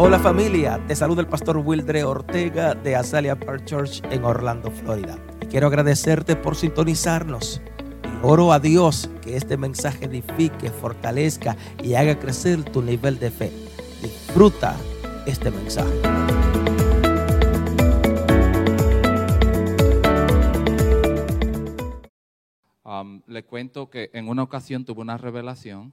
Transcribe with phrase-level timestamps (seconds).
[0.00, 5.18] Hola familia, te saluda el pastor Wildre Ortega de Azalea Park Church en Orlando, Florida.
[5.42, 7.60] Y quiero agradecerte por sintonizarnos.
[8.04, 13.32] Y oro a Dios que este mensaje edifique, fortalezca y haga crecer tu nivel de
[13.32, 13.50] fe.
[14.00, 14.76] Disfruta
[15.26, 16.00] este mensaje.
[22.84, 25.92] Um, le cuento que en una ocasión tuve una revelación,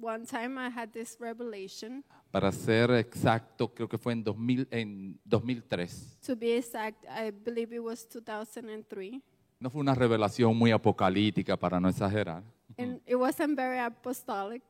[0.00, 2.02] One time I had this revelation.
[2.30, 6.18] para ser exacto, creo que fue en, 2000, en 2003.
[6.26, 9.20] To be exact, I believe it was 2003.
[9.58, 12.42] No fue una revelación muy apocalíptica, para no exagerar.
[12.78, 14.62] And it wasn't very apostolic.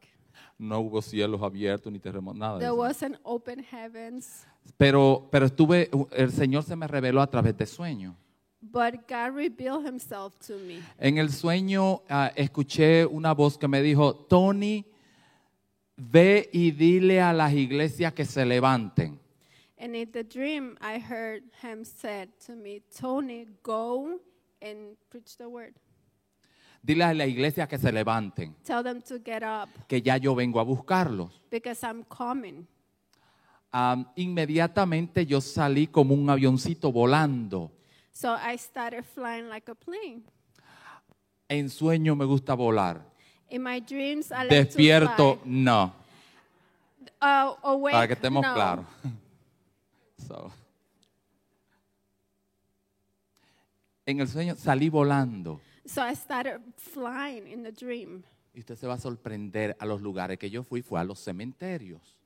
[0.59, 4.47] No hubo cielos abiertos ni terremotos, nada There wasn't open heavens.
[4.77, 8.15] Pero, pero estuve, el Señor se me reveló a través de sueños.
[8.63, 10.81] But God revealed himself to me.
[10.99, 14.85] En el sueño ah, escuché una voz que me dijo, Tony,
[16.01, 19.19] ve y dile a las iglesias que se levanten.
[19.79, 24.21] And in the dream, I heard him said to me, Tony, go
[24.61, 25.75] and preach the word.
[26.83, 30.35] Dile a las iglesias que se levanten, Tell them to get up que ya yo
[30.35, 31.41] vengo a buscarlos.
[31.51, 32.67] because I'm coming.
[33.73, 37.71] Am, inmediatamente yo salí como un avioncito volando.
[38.13, 40.25] So I started flying like a plane.
[41.49, 43.10] En sueño me gusta volar.
[43.51, 45.51] In my dreams, I like Despierto, to fly.
[45.51, 45.93] no.
[47.21, 48.55] Uh, awake, Para que estemos no.
[48.55, 48.87] claros.
[50.29, 50.53] So.
[54.07, 55.61] En el sueño salí volando.
[55.87, 58.23] So I started flying in the dream.
[58.55, 61.19] Y usted se va a sorprender a los lugares que yo fui, fue a los
[61.21, 62.17] cementerios.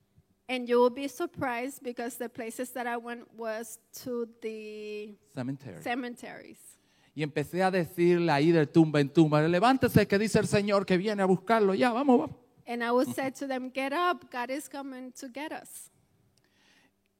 [0.47, 5.81] And you will be surprised because the places that I went was to the Cementerios.
[5.83, 6.74] cemeteries.
[7.15, 10.97] Y empecé a decirle ahí de tumba en tumba, levántese que dice el Señor que
[10.97, 11.73] viene a buscarlo.
[11.73, 12.35] Ya, vamos, vamos.
[12.67, 15.89] And I would say to them, Get up, God is coming to get us.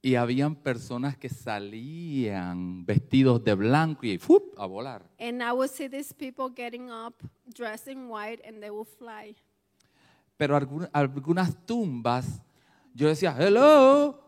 [0.01, 4.53] Y habían personas que salían vestidos de blanco y ¡fup!
[4.59, 5.03] a volar.
[5.19, 7.15] And I would see these people getting up,
[7.55, 9.35] dressed in white, and they will fly.
[10.37, 12.41] Pero algun- algunas tumbas,
[12.93, 14.19] yo decía, hello,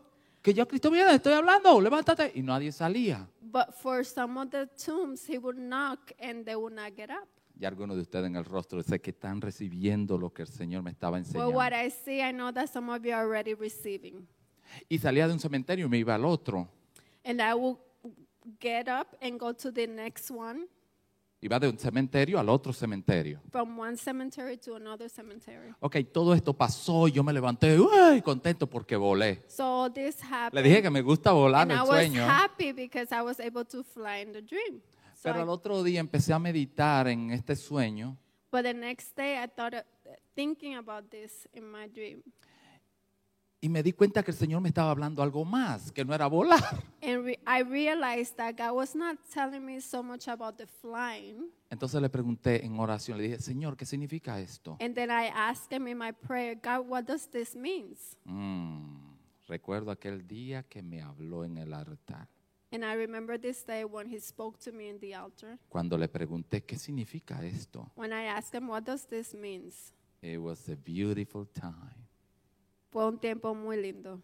[0.42, 2.32] que ya Cristo viene, estoy hablando, levántate.
[2.34, 3.28] Y nadie salía.
[3.50, 7.28] But for some of the tombs, he would knock and they would not get up.
[7.58, 10.82] Y algunos de ustedes en el rostro sé que están recibiendo lo que el Señor
[10.82, 11.50] me estaba enseñando.
[11.52, 14.28] what I see, I know that some of you are already receiving.
[14.88, 16.68] Y salía de un cementerio y me iba al otro.
[17.24, 17.78] And I will
[18.60, 20.68] get up and go to the next one,
[21.40, 23.40] Iba de un cementerio al otro cementerio.
[23.52, 25.72] from one cemetery to another cemetery.
[25.80, 28.20] Ok, todo esto pasó y yo me levanté, ¡uy!
[28.22, 29.44] contento porque volé.
[29.46, 30.54] So this happened.
[30.54, 32.26] Le dije que me gusta volar and en I el was sueño.
[32.28, 34.80] happy because I was able to fly in the dream.
[35.14, 38.16] So Pero I- al otro día empecé a meditar en este sueño
[38.50, 39.74] but the next day, I thought,
[40.34, 42.22] thinking about this in my dream.
[43.60, 46.26] Y me di cuenta que el Señor me estaba hablando algo más, que no era
[46.28, 46.62] volar.
[47.02, 51.50] And re- I realized that God was not telling me so much about the flying.
[51.70, 54.76] Entonces le pregunté en oración, le dije, Señor, ¿qué significa esto?
[54.80, 57.94] And then I asked him in my prayer, God, what does this mean?
[58.24, 59.16] Mm,
[59.48, 62.28] recuerdo aquel día que me habló en el altar,
[62.70, 65.58] And I remember this day when he spoke to me in the altar.
[65.70, 67.90] cuando le pregunté, ¿qué significa esto?
[67.96, 69.72] When I asked him, what does this mean?
[70.20, 72.07] It was a beautiful time.
[72.90, 74.20] Fue un tiempo muy lindo.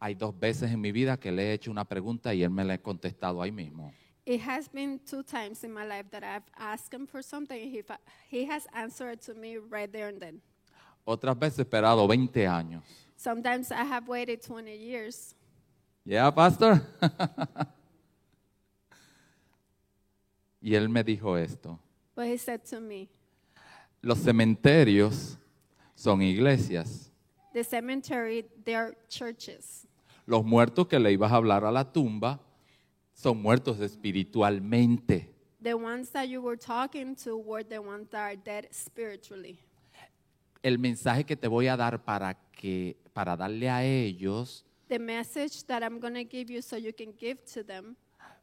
[0.00, 2.64] Hay dos veces en mi vida que le he hecho una pregunta y él me
[2.64, 3.92] la ha contestado ahí mismo.
[4.24, 7.58] It has been two times in my life that I've asked him for something.
[7.70, 7.98] He, fa-
[8.30, 10.40] he has answered to me right there and then.
[11.04, 12.82] Otras veces he esperado 20 años.
[13.16, 15.34] Sometimes I have waited 20 years.
[16.04, 16.80] Yeah, pastor.
[20.60, 21.78] y él me dijo esto.
[22.14, 23.08] But he said to me,
[24.02, 25.38] Los cementerios
[25.94, 27.10] son iglesias.
[27.52, 29.86] The cemetery, they're churches.
[30.26, 32.40] Los muertos que le ibas a hablar a la tumba
[33.14, 35.34] son muertos espiritualmente.
[35.60, 39.58] The ones that you were talking to were the ones that are dead spiritually.
[40.62, 45.64] El mensaje que te voy a dar para que para darle a ellos, The message
[45.66, 47.96] that I'm going to give you so you can give to them,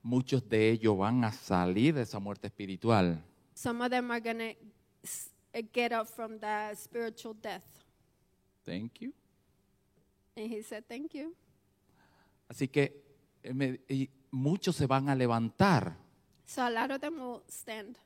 [0.03, 3.17] muchos de ellos van a salir de esa muerte espiritual.
[3.55, 4.55] some of them are going
[5.53, 7.63] to get up from the spiritual death.
[8.65, 9.13] Thank you.
[10.35, 11.33] And he said, Thank you.
[12.49, 13.03] Así que
[13.43, 15.95] eh, me- y muchos se van a levantar.
[16.45, 17.97] So a lot of them will stand,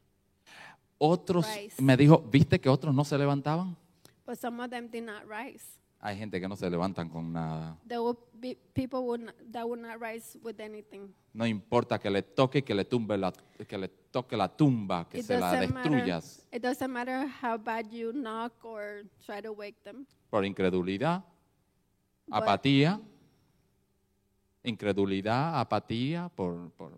[0.98, 1.82] Otros, Rise.
[1.82, 3.76] me dijo, ¿viste que otros no se levantaban?
[4.26, 5.64] but some of them did not rise.
[6.02, 7.78] Hay gente que no se levantan con nada.
[7.88, 11.14] There will be people would not, that would not rise with anything.
[11.34, 13.34] No importa que le toque que le tumbe la,
[13.68, 15.92] que le toque la tumba, que It se la doesn't matter.
[15.92, 20.06] destruyas It doesn't matter how bad you knock or try to wake them.
[20.30, 21.24] por incredulidad.
[22.32, 23.02] Apatía,
[24.64, 26.98] incredulidad, apatía por, por-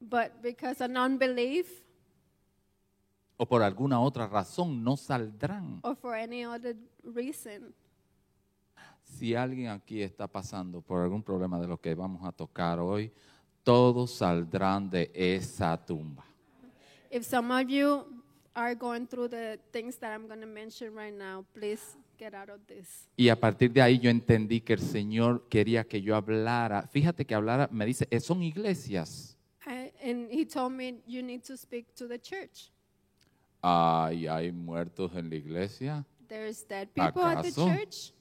[0.00, 1.82] But because of non-belief
[3.36, 5.80] o por alguna otra razón no saldrán.
[5.82, 7.74] or for any other reason,
[9.04, 13.12] Si alguien aquí está pasando por algún problema de lo que vamos a tocar hoy,
[13.62, 16.24] todos saldrán de esa tumba.
[17.10, 18.04] if some of you
[18.56, 22.48] are going through the things that I'm going to mention right now, please get out
[22.50, 23.08] of this.
[23.16, 26.82] Y a partir de ahí yo entendí que el Señor quería que yo hablara.
[26.88, 29.36] Fíjate que hablara, me dice, "Eh, son iglesias.
[29.66, 32.70] I, and he told me you need to speak to the church.
[33.62, 36.04] Ay, hay muertos en la iglesia.
[36.28, 37.66] There's dead people at the ¿Acaso?
[37.68, 38.12] church.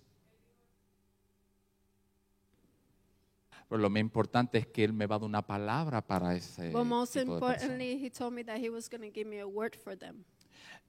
[3.69, 6.69] Pero lo más importante es que Él me va a dar una palabra para ese
[6.69, 9.39] But most tipo de importantly, he told me that he was going to give me
[9.39, 10.23] a word for them.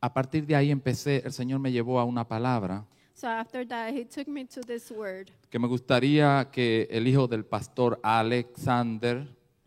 [0.01, 3.95] A partir de ahí empecé, el Señor me llevó a una palabra So after that,
[3.95, 5.31] he took me to this word.
[5.49, 9.25] que me gustaría que el hijo del pastor Alexander,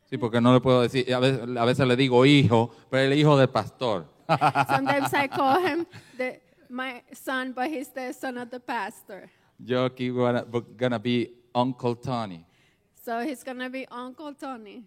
[0.09, 3.17] sí, porque no le puedo decir, a veces, a veces le digo hijo, pero el
[3.17, 4.05] hijo del pastor.
[4.67, 5.85] Sometimes I call him
[6.17, 9.29] the, my son, but he's the son of the pastor.
[9.57, 10.43] Yo aquí gonna,
[10.77, 12.45] gonna be Uncle Tony.
[13.07, 14.83] So he's going to be Uncle Tony.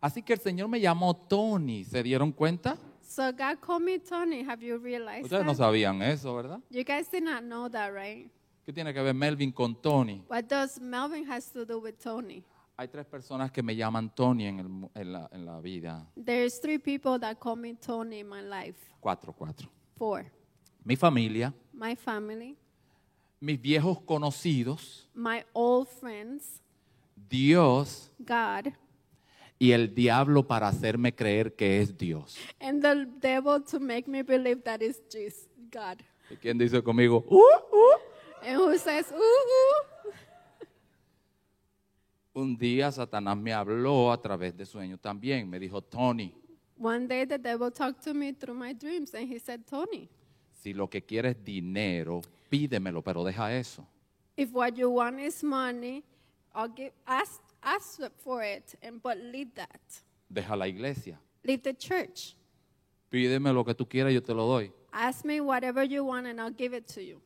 [0.00, 2.76] Así que el Señor me llamó Tony, ¿se dieron cuenta?
[3.02, 4.44] So God called me Tony.
[4.44, 5.58] Have you realized Ustedes no that?
[5.58, 6.60] sabían eso, ¿verdad?
[6.70, 8.30] You guys did not know that, right?
[8.64, 10.22] ¿Qué tiene que ver Melvin con Tony?
[10.28, 12.44] What does Melvin has to do with Tony?
[12.76, 16.06] Hay tres personas que me llaman Tony en, el mu- en la, en la vida.
[16.14, 18.78] There's three people that call me Tony in my life.
[19.00, 19.68] Cuatro, cuatro.
[19.96, 20.26] Four.
[20.84, 22.56] Mi familia, My family,
[23.40, 26.62] mis viejos conocidos, my old friends,
[27.28, 28.72] Dios God,
[29.58, 32.36] y el diablo para hacerme creer que es Dios.
[32.60, 35.98] and the devil to make me believe that it's Jesus, God.
[36.30, 37.24] ¿Y quién dice conmigo?
[37.28, 38.46] "Uh, uh"?
[38.46, 40.12] And who says, ooh, ooh.
[42.34, 45.48] Un día Satanás me habló a través de sueños también.
[45.50, 46.32] Me dijo, Tony,
[46.80, 50.08] One day the devil talked to me through my dreams and he said, Tony,
[50.52, 53.84] si lo que quieres es dinero, pídemelo, pero deja eso.
[54.36, 56.04] if what you want is money,
[56.54, 59.80] I'll give ask ask for it and but leave that.
[60.28, 61.18] Deja la iglesia.
[61.44, 62.34] Leave the church.
[63.10, 64.70] Pídeme lo que tú quieras, yo te lo doy.
[64.92, 67.20] Ask me whatever you want and I'll give it to you.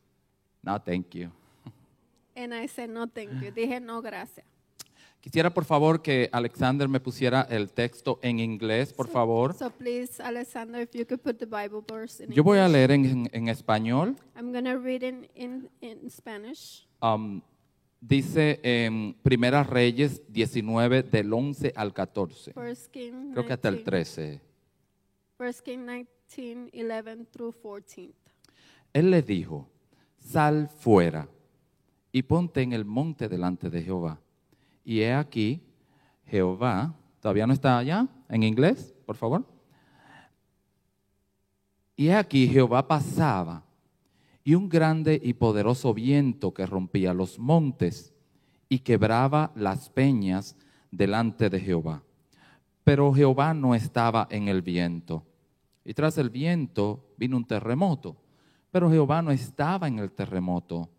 [0.63, 1.31] No, thank you.
[2.35, 3.51] And I said, no, thank you.
[3.51, 4.45] Dije, no, gracias.
[5.21, 9.53] Quisiera, por favor, que Alexander me pusiera el texto en inglés, por favor.
[9.53, 12.73] So please, Alexander, if you could put the Bible verse in Yo voy a English.
[12.73, 14.17] leer en, en español.
[14.35, 16.85] I'm going to read in, in, in Spanish.
[17.01, 17.41] Um,
[18.07, 22.53] dice en Primera Reyes 19, del 11 al 14.
[22.53, 24.41] First King Creo que hasta el 19, 13.
[25.37, 25.85] First King
[26.35, 28.13] 19, 11 through 14.
[28.93, 29.69] Él le dijo,
[30.19, 31.27] sal fuera
[32.11, 34.19] y ponte en el monte delante de Jehová.
[34.83, 35.61] Y he aquí,
[36.25, 39.45] Jehová, todavía no está allá, en inglés, por favor.
[41.95, 43.63] Y he aquí, Jehová pasaba,
[44.43, 48.13] y un grande y poderoso viento que rompía los montes
[48.67, 50.57] y quebraba las peñas
[50.91, 52.03] delante de Jehová.
[52.83, 55.25] Pero Jehová no estaba en el viento.
[55.85, 58.17] Y tras el viento vino un terremoto.
[58.71, 60.89] Pero Jehová no estaba en el terremoto.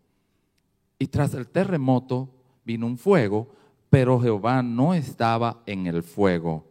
[0.97, 2.29] Y tras el terremoto
[2.63, 3.49] vino un fuego,
[3.89, 6.65] pero Jehová no estaba en el fuego.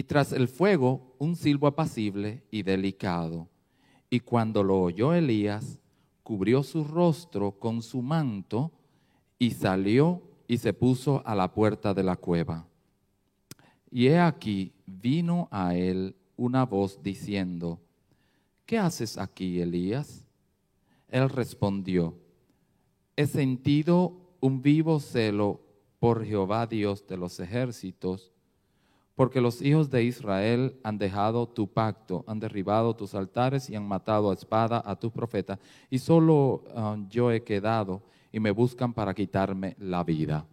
[0.00, 3.50] Y tras el fuego un silbo apacible y delicado.
[4.08, 5.78] Y cuando lo oyó Elías,
[6.22, 8.72] cubrió su rostro con su manto
[9.38, 12.66] y salió y se puso a la puerta de la cueva.
[13.90, 17.78] Y he aquí vino a él una voz diciendo,
[18.64, 20.24] ¿qué haces aquí, Elías?
[21.08, 22.16] Él respondió,
[23.16, 25.60] he sentido un vivo celo
[25.98, 28.32] por Jehová Dios de los ejércitos,
[29.20, 33.86] porque los hijos de Israel han dejado tu pacto, han derribado tus altares y han
[33.86, 35.58] matado a espada a tus profetas,
[35.90, 38.00] y solo ah, yo he quedado
[38.32, 40.46] y me buscan para quitarme la vida.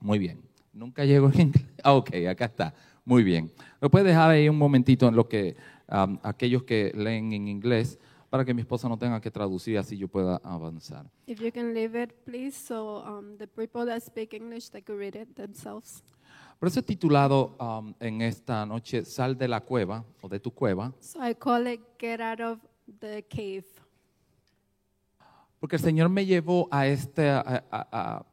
[0.00, 0.40] Muy bien.
[0.72, 1.66] Nunca llego en inglés.
[1.84, 2.74] Ah, ok, acá está.
[3.04, 3.52] Muy bien.
[3.78, 5.54] ¿Me puede dejar ahí un momentito en lo que
[5.86, 7.98] um, aquellos que leen en inglés
[8.30, 11.10] para que mi esposa no tenga que traducir así yo pueda avanzar?
[11.26, 14.98] If you can leave it, please, so um, the people that speak English, they could
[14.98, 16.02] read it themselves.
[16.62, 20.52] Por eso he titulado um, en esta noche Sal de la cueva o de tu
[20.52, 22.58] cueva, So I call it Get Out of
[23.00, 23.64] the Cave.
[25.58, 28.24] porque el Señor me llevó a, este, a, a-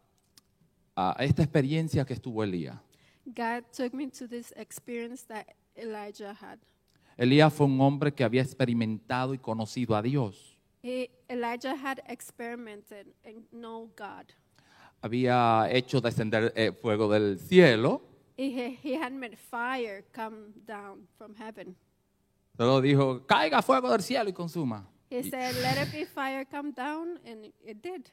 [0.95, 2.77] a- a esta experiencia que estuvo Elías.
[3.25, 6.59] God took me to this experience that Elijah had.
[7.17, 10.55] Elías fue un hombre que había experimentado y conocido a Dios.
[10.83, 14.27] He, Elijah had experimented and know God.
[15.01, 18.03] Había hecho descender eh, fuego del cielo.
[18.39, 21.75] He, he had made fire come down from heaven.
[22.57, 24.87] Luego dijo, caiga fuego del cielo y consuma.
[25.09, 28.09] He said, Let it be fire come down, and it did.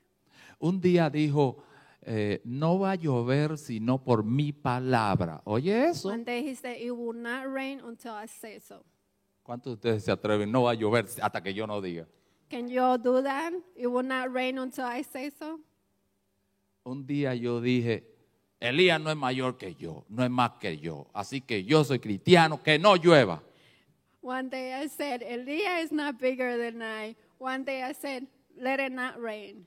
[0.59, 1.63] Un día dijo,
[2.03, 5.43] eh, no va a llover sino por mi palabra.
[5.45, 6.09] Oye eso.
[6.09, 8.85] One day he said, It will not rain until I say so.
[9.45, 10.51] ¿Cuántos de ustedes se atreven?
[10.51, 12.09] No va a llover hasta que yo no diga.
[12.51, 13.53] Can you all do that?
[13.77, 15.61] It will not rain until I say so.
[16.85, 18.16] Un día yo dije,
[18.61, 21.07] Elías no es mayor que yo, no es más que yo.
[21.13, 23.43] Así que yo soy cristiano, que no llueva.
[24.23, 27.15] One day I said, Elijah is not bigger than I.
[27.39, 28.27] One day I said,
[28.59, 29.67] Let it not rain.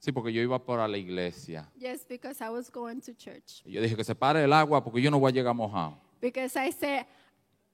[0.00, 1.70] Sí, porque yo iba para la iglesia.
[1.80, 3.62] Just because I was going to church.
[3.64, 5.96] Y yo dije que se pare el agua porque yo no voy a llegar mojado.
[6.20, 7.06] Because I said,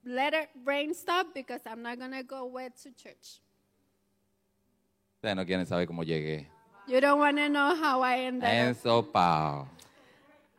[0.05, 3.41] Let it rain stop because I'm not going to go wet to church.
[5.15, 6.47] Ustedes no quieren saber cómo llegué.
[6.87, 8.49] You don't want to know how I ended up.
[8.49, 9.67] Ensopado.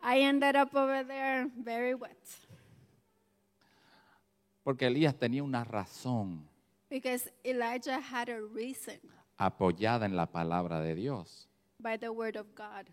[0.02, 2.16] I ended up over there very wet.
[4.64, 6.48] Porque Elías tenía una razón
[6.90, 8.98] Because Elijah had a reason
[9.38, 11.48] apoyada en la palabra de Dios.
[11.78, 12.86] by the word of God.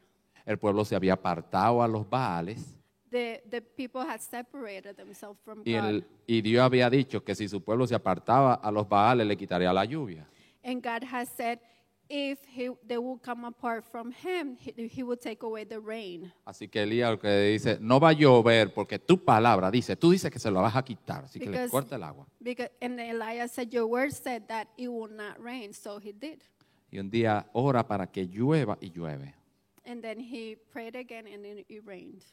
[0.46, 2.76] El pueblo se había apartado a los Baales
[3.12, 5.86] The, the people had separated themselves from y, God.
[5.86, 9.36] el- y Dios había dicho que si su pueblo se apartaba a los Baales le
[9.36, 10.28] quitaría la lluvia.
[10.64, 11.60] And God has said,
[12.10, 16.32] if he, they will come apart from him, he, he will take away the rain.
[16.46, 20.10] Así que Elías lo que dice, no va a llover porque tu palabra dice, tú
[20.12, 22.26] dices que se lo vas a quitar, así que le Because- corta el agua.
[22.40, 25.72] Because, and Elijah said, Your word said that it will not rain.
[25.74, 26.42] So he did.
[26.92, 29.36] Y un día ora para que llueva y llueve.
[29.86, 32.24] And then he prayed again and then it rained.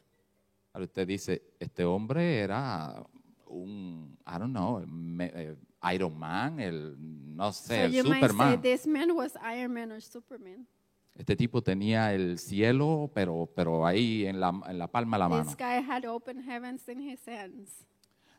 [0.73, 3.02] Ahora usted dice, este hombre era
[3.49, 5.54] un, I don't know, me- eh,
[5.92, 8.60] Iron Man, el, no sé, so el you might say Superman.
[8.62, 10.66] this man was Iron Man or Superman.
[11.14, 15.28] Este tipo tenía el cielo, pero, pero ahí en la, en la palma de la
[15.28, 15.44] mano.
[15.44, 17.86] This guy had open heavens in his hands.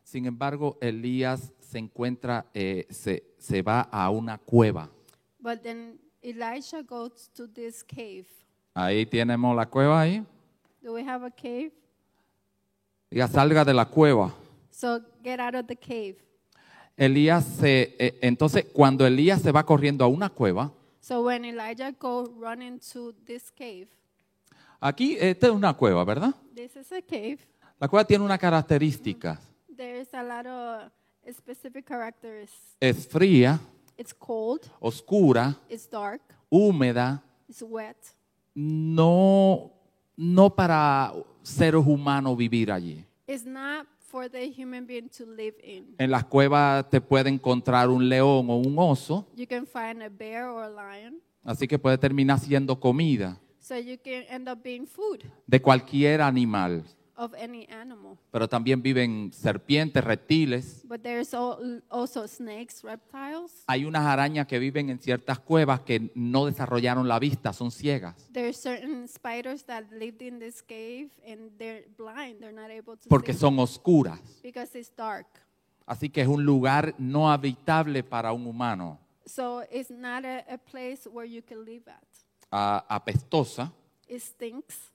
[0.04, 4.90] Sin embargo, Elías se encuentra, eh, se, se va a una cueva.
[5.40, 8.28] But then Elisha goes to this cave.
[8.74, 10.24] Ahí tenemos la cueva ahí.
[10.84, 11.72] Do we have a cave?
[13.10, 14.34] Diga, salga de la cueva.
[14.70, 16.18] So get out of the cave.
[16.98, 21.92] Elías se, eh, entonces cuando Elías se va corriendo a una cueva, So when Elijah
[21.92, 23.88] go run into this cave,
[24.82, 26.34] aquí esta es una cueva, ¿verdad?
[26.56, 27.38] this is a cave.
[27.80, 29.40] La cueva tiene una característica.
[29.76, 30.92] There's a lot of
[31.38, 32.50] specific characters.
[32.80, 33.60] Es fría,
[33.98, 37.96] It's cold, oscura, it's dark, húmeda, it's wet.
[38.56, 39.72] no,
[40.16, 41.14] no para
[41.44, 43.04] seres humanos vivir allí.
[43.28, 45.96] It's not for the human being to live in.
[45.98, 50.10] En las cuevas te puede encontrar un león o un oso, You can find a
[50.10, 54.64] bear or a lion, así que puede terminar siendo comida so you can end up
[54.64, 56.84] being food de cualquier animal.
[57.18, 58.18] Of any animal.
[58.32, 60.82] Pero también viven serpientes, reptiles.
[60.88, 63.64] But there's al- also snakes, reptiles.
[63.68, 68.16] Hay unas arañas que viven en ciertas cuevas que no desarrollaron la vista, son ciegas,
[68.32, 72.40] There's certain spiders that lived in this cave and they're blind.
[72.40, 74.20] They're not able to porque see son oscuras.
[74.44, 75.26] because it's dark.
[75.86, 79.00] Así que es un lugar no habitable para un humano.
[79.26, 82.04] So it's not a, a place where you can live at.
[82.52, 83.72] Ah, apestosa.
[84.08, 84.92] It stinks.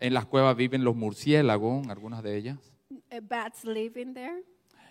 [0.00, 2.58] En las cuevas viven los murciélagos, algunas de ellas.
[2.90, 4.44] Uh, Bats live in there.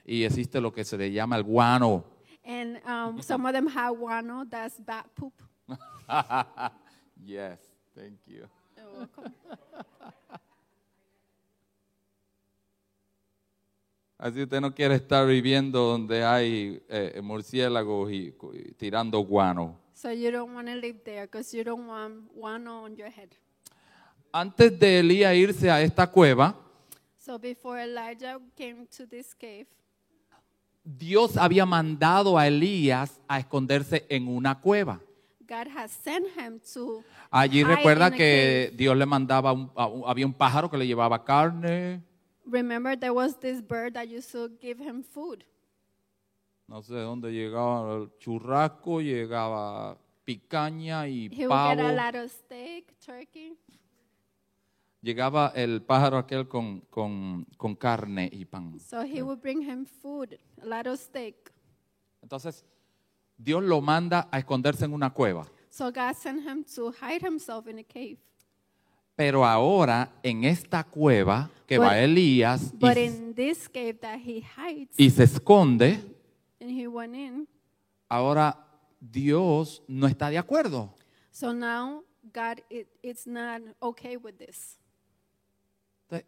[0.05, 2.03] Y existe lo que se le llama el guano.
[2.43, 5.33] And um, some of them have guano, that's bat poop.
[7.25, 7.59] yes,
[7.93, 8.47] thank you.
[8.77, 9.33] You're welcome.
[14.17, 19.79] Así usted no quiere estar viviendo donde hay eh, murciélagos y, y tirando guano.
[19.93, 23.29] So you don't want to live there because you don't want guano on your head.
[24.31, 26.55] Antes de Elías irse a esta cueva,
[27.17, 29.67] So before Elijah came to this cave,
[30.83, 35.01] Dios había mandado a Elías a esconderse en una cueva.
[35.41, 38.71] God has sent him to Allí recuerda que.
[38.75, 39.71] Dios le mandaba, un-
[40.05, 42.01] había un pájaro que le llevaba carne,
[42.45, 45.43] Remember, there was this bird that used to give him food.
[46.67, 51.91] no sé dónde llegaba el churrasco, llegaba picaña y He would get a pavo.
[51.95, 53.53] lot of steak, turkey.
[55.01, 58.79] Llegaba el pájaro aquel con, con, con carne y pan.
[58.79, 61.51] So he would bring him food, a lot of steak.
[62.21, 62.65] Entonces,
[63.37, 65.47] Dios lo manda a esconderse en una cueva.
[65.69, 68.17] So God sent him to hide himself in a cave.
[69.15, 74.19] Pero ahora, en esta cueva que But- va Elías y, But in this cave that
[74.19, 75.99] he hides, y se esconde,
[76.59, 77.47] went in.
[78.09, 78.67] ahora
[78.99, 80.93] Dios no está de acuerdo.
[81.31, 84.77] So now God it, it's not okay with this.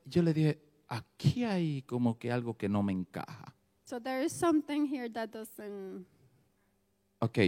[0.06, 3.56] Yo le dije, aquí hay como que algo que no me encaja.
[3.86, 6.06] So there is something here that doesn't.
[7.20, 7.40] Ok,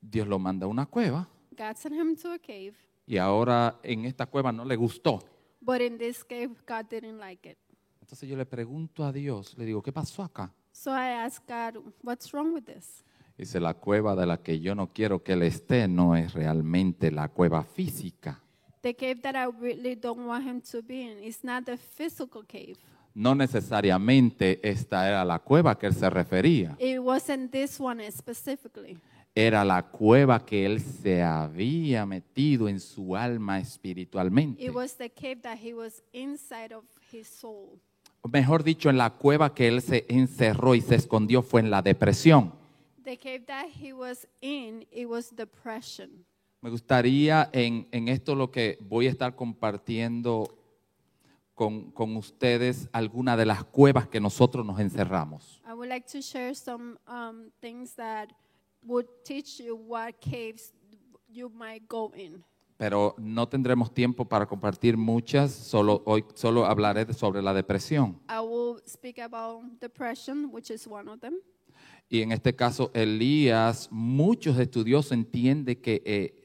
[0.00, 2.74] Dios lo manda a una cueva God sent him to a cave,
[3.06, 5.20] y ahora en esta cueva no le gustó.
[5.60, 7.58] but in this cave, God didn't like it.
[8.00, 10.52] Entonces yo le pregunto a Dios, le digo, ¿qué pasó acá?
[10.72, 13.04] So I asked God, "What's wrong with this?"
[13.36, 17.10] Dice, la cueva de la que yo no quiero que él esté no es realmente
[17.10, 18.40] la cueva física.
[18.86, 22.44] The cave that I really don't want him to be in is not the physical
[22.46, 22.76] cave.
[23.14, 26.76] No necesariamente esta era la cueva que él se refería.
[26.78, 28.96] It wasn't this one specifically.
[29.34, 34.64] Era la cueva que él se había metido en su alma espiritualmente.
[34.64, 37.80] It was the cave that he was inside of his soul.
[38.30, 41.82] Mejor dicho, en la cueva que él se encerró y se escondió fue en la
[41.82, 42.52] depresión.
[43.02, 46.24] The cave that he was in, it was depression.
[46.66, 50.52] Me gustaría en, en esto lo que voy a estar compartiendo
[51.54, 55.62] con, con ustedes, algunas de las cuevas que nosotros nos encerramos.
[55.64, 58.30] I would like to share some um, things that
[58.82, 60.74] would teach you what caves
[61.28, 62.42] you might go in.
[62.76, 68.20] Pero no tendremos tiempo para compartir muchas, solo, hoy solo hablaré sobre la depresión.
[68.28, 71.34] I will speak about depression, which is one of them.
[72.08, 76.42] Y en este caso, Elías, muchos estudiosos entienden que, eh,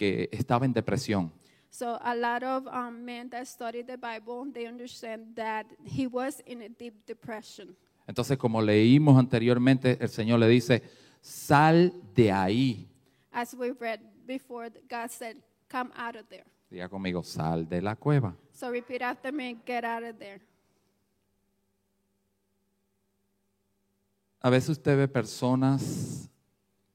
[0.00, 1.30] que estaba en depresión.
[1.68, 6.42] So a lot of um, men that study the Bible, they understand that he was
[6.46, 7.76] in a deep depression.
[8.06, 10.82] Entonces, como leímos anteriormente, el Señor le dice,
[11.20, 12.88] sal de ahí.
[13.30, 15.36] As we read before, God said,
[15.68, 18.34] "Come out of there." Diga conmigo, sal de la cueva.
[18.52, 20.40] So repeat after me, "Get out of there."
[24.40, 26.29] A veces usted ve personas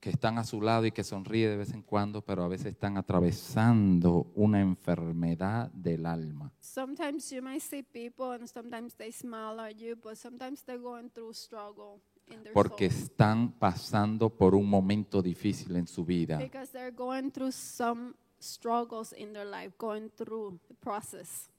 [0.05, 2.67] que están a su lado y que sonríe de vez en cuando, pero a veces
[2.67, 6.53] están atravesando una enfermedad del alma.
[6.59, 11.09] Sometimes you might see people, and sometimes they smile at you, but sometimes they're going
[11.09, 16.37] through struggle in their Porque soul están pasando por un momento difícil en su vida.
[16.37, 21.49] because they're going through some struggles in their life, going through the process.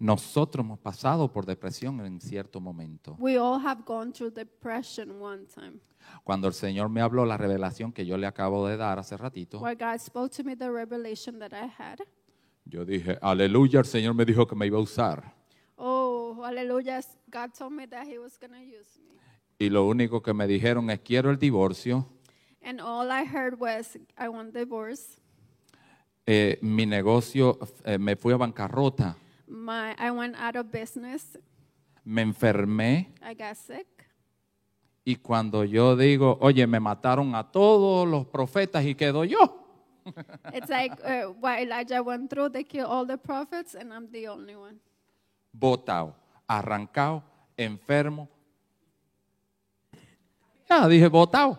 [0.00, 3.16] Nosotros hemos pasado por depresión en cierto momento.
[3.20, 5.78] We all have gone through depression one time.
[6.24, 9.60] Cuando el Señor me habló la revelación que yo le acabo de dar hace ratito,
[9.60, 11.98] Where God spoke to me the revelation that I had.
[12.64, 15.34] yo dije, aleluya, el Señor me dijo que me iba a usar.
[15.76, 17.00] Oh, hallelujah.
[17.30, 19.14] God told me that He was going to use me.
[19.58, 22.06] Y lo único que me dijeron es, quiero el divorcio,
[22.62, 25.20] And all I heard was, I want divorce.
[26.26, 29.16] eh, mi negocio, eh, me fui a bancarrota,
[29.50, 31.36] My, I went out of business.
[32.04, 33.86] me enfermé I got sick.
[35.04, 39.56] y cuando yo digo, oye, me mataron a todos los profetas y quedo yo.
[40.54, 42.50] It's like uh, what Elijah went through.
[42.50, 44.78] They killed all the prophets, and I'm the only one.
[45.52, 46.14] Botado,
[46.48, 47.22] arrancado,
[47.56, 48.28] enfermo.
[50.68, 51.58] Ya dije, botado.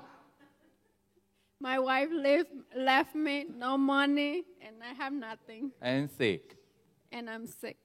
[1.59, 6.57] My wife left, left me, no money, and I have nothing, En sick.
[7.11, 7.77] And I'm sick.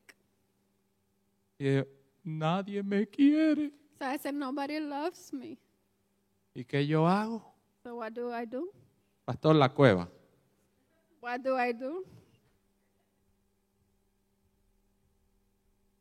[1.58, 1.82] Y
[2.24, 3.70] nadie me quiere.
[3.98, 5.58] So I said, nobody loves me.
[6.54, 7.42] ¿Y qué yo hago?
[7.82, 8.70] So what do I do?
[9.26, 10.08] Pastor La Cueva.
[11.20, 12.04] What do I do?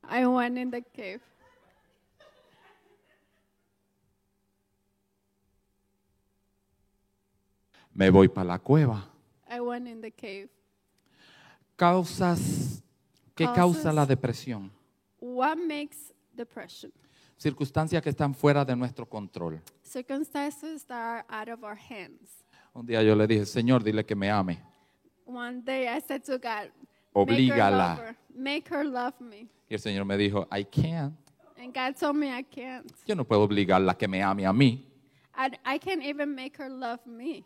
[0.07, 1.21] I went in the cave.
[7.93, 9.03] Me voy para la cueva.
[9.49, 10.49] I went in the cave.
[11.77, 12.83] Causas,
[13.35, 14.71] ¿qué causa la depresión?
[15.19, 16.91] What makes depression?
[17.37, 19.61] Circunstancias que están fuera de nuestro control.
[19.83, 22.43] Circumstances that are out of our hands.
[22.73, 24.61] Un día yo le dije, Señor, dile que me ame.
[25.25, 26.71] One day I said to God,
[27.13, 27.47] Oblígala.
[27.47, 28.15] Make her, love her.
[28.35, 29.49] Make her love me.
[29.69, 31.15] Y el Señor me dijo, I can't.
[31.57, 32.91] And God told me I can't.
[33.07, 34.85] Yo no puedo obligarla a que me ame a mí.
[35.33, 37.43] I, I can't even make her love me.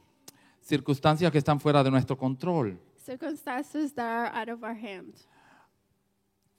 [0.61, 2.77] Circunstancias que están fuera de nuestro control.
[2.97, 5.27] Circumstances that are out of our hands.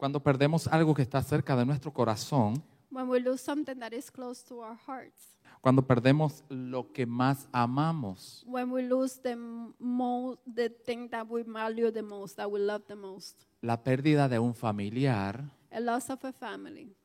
[0.01, 4.11] Cuando perdemos algo que está cerca de nuestro corazón, When we lose something that is
[4.11, 5.37] close to our hearts.
[5.61, 11.43] cuando perdemos lo que más amamos, When we lose the most, the thing that we
[11.43, 13.45] value the most, that we love the most.
[13.61, 16.97] la pérdida de un familiar, A loss of a family.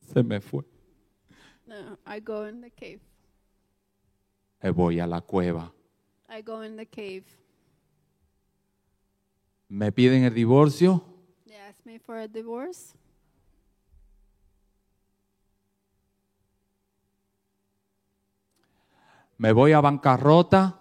[0.00, 0.64] se me fue.
[1.64, 3.00] No, I go in the cave.
[4.74, 5.72] Voy a la cueva.
[6.28, 7.24] I go in the cave.
[9.68, 11.02] Me piden el divorcio,
[11.46, 12.94] They me for a divorce.
[19.36, 20.80] Me voy a bancarrota,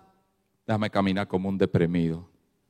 [0.66, 2.30] déjame caminar como un deprimido.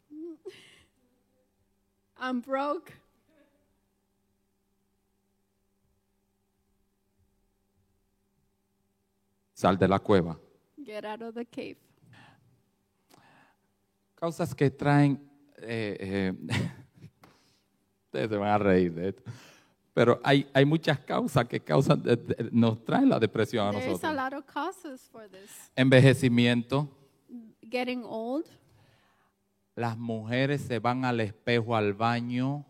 [2.17, 2.93] I'm broke.
[9.54, 10.39] Sal de la cueva.
[10.84, 11.78] Get out of the cave.
[14.15, 15.19] Causas que traen,
[15.57, 16.33] eh, eh,
[18.05, 19.23] ustedes se van a reír de esto,
[19.93, 22.03] pero hay, hay muchas causas que causan,
[22.51, 24.15] nos traen la depresión a There's a nosotros.
[24.15, 25.71] lot of causes for this.
[25.75, 26.89] Envejecimiento,
[27.61, 28.45] Getting old.
[29.75, 32.65] las mujeres se van al espejo, al baño,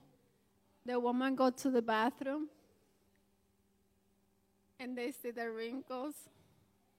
[0.85, 2.49] The woman go to the bathroom
[4.79, 6.15] and they see the wrinkles.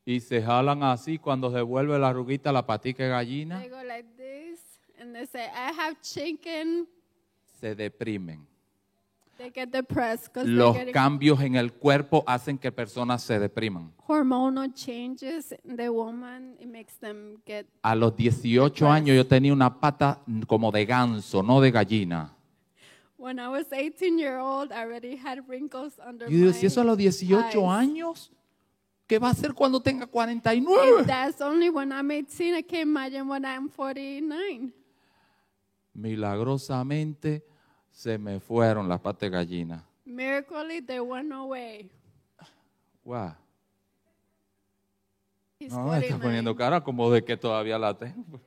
[0.06, 3.82] y se jalan así cuando se vuelve la ruguita, la patica de gallina, They go
[3.82, 4.53] like this
[5.00, 6.86] and they say, I have chicken.
[7.60, 8.46] se deprimen.
[9.36, 13.92] They get depressed because Los getting cambios en el cuerpo hacen que personas se depriman.
[14.06, 16.54] hormonal changes in the woman.
[16.60, 17.66] It makes them get.
[17.82, 22.30] A los 18 años yo tenía una pata como de ganso, no de gallina.
[23.16, 26.84] When I was 18 year old, I already had wrinkles under Y yo eso a
[26.84, 27.56] los 18 eyes.
[27.56, 28.30] años,
[29.08, 31.06] ¿qué va a hacer cuando tenga If 49?
[31.06, 32.54] that's only when I'm 18.
[32.54, 34.72] I can't imagine when I'm 49.
[35.94, 37.44] Milagrosamente
[37.90, 39.84] se me fueron las patas de gallina.
[40.04, 41.90] Miraculously, they went away.
[43.04, 43.34] Wow.
[45.58, 46.22] He's No, me está 49.
[46.22, 48.40] poniendo cara como de que todavía la tengo.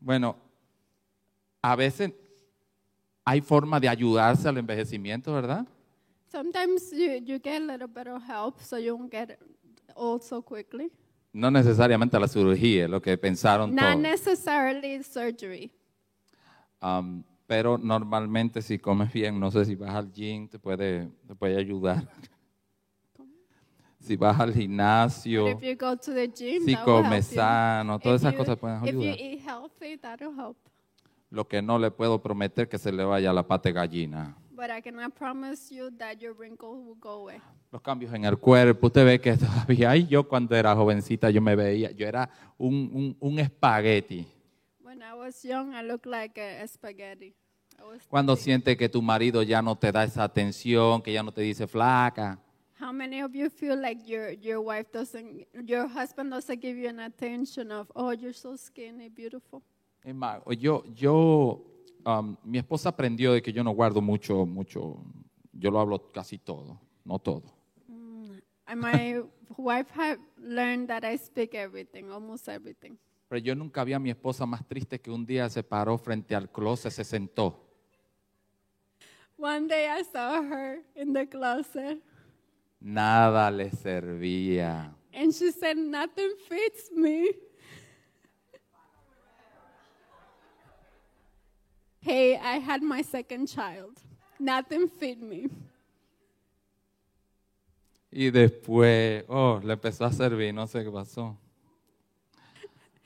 [0.00, 0.36] Bueno,
[1.62, 2.12] a veces
[3.24, 5.66] hay forma de ayudarse al envejecimiento, ¿verdad?
[6.32, 9.38] Sometimes you, you get a little bit of help so you won't get
[9.94, 10.90] old so quickly.
[11.32, 13.98] No necesariamente la cirugía, lo que pensaron Not todos.
[13.98, 15.70] necessarily surgery.
[16.82, 21.34] Um, pero normalmente si comes bien, no sé si vas al gym, te puede, te
[21.34, 22.06] puede ayudar.
[24.00, 27.04] Si vas al But gimnasio, if you go to the gym, si that will help
[27.04, 27.36] comes you.
[27.36, 29.20] sano, todas If esas you- cosas pueden If you ayudar.
[29.20, 30.56] eat healthy, that'll help.
[31.30, 34.36] Lo que no le puedo prometer que se le vaya la pata de gallina.
[34.50, 37.40] But I cannot promise you that your wrinkles will go away.
[37.72, 41.40] Los cambios en el cuerpo, usted ve que todavía, ay, yo cuando era jovencita yo
[41.40, 42.28] me veía, yo era
[42.58, 44.26] un, un, un espagueti.
[44.82, 47.32] When I was young, I looked like a, spaghetti.
[47.78, 51.22] I was Cuando siente que tu marido ya no te da esa atención, que ya
[51.22, 52.40] no te dice flaca.
[52.80, 56.88] How many of you feel like your your wife doesn't, your husband doesn't give you
[56.88, 59.62] an attention of, oh, you're so skinny, beautiful.
[60.02, 61.62] Es más, yo, yo,
[62.04, 65.04] um, mi esposa aprendió de que yo no guardo mucho, mucho,
[65.52, 67.59] yo lo hablo casi todo, no todo.
[68.70, 69.20] And my
[69.56, 72.96] wife had learned that I speak everything, almost everything.
[73.28, 76.36] Pero yo nunca vi a mi esposa más triste que un día se paró frente
[76.36, 77.66] al closet, se sentó.
[79.36, 81.98] One day I saw her in the closet,
[82.80, 84.94] Nada le servía.
[85.12, 87.30] and she said, "Nothing fits me."
[92.00, 93.98] hey, I had my second child.
[94.38, 95.48] Nothing fit me.
[98.12, 101.36] Y después, oh, le empezó a servir, no sé qué pasó.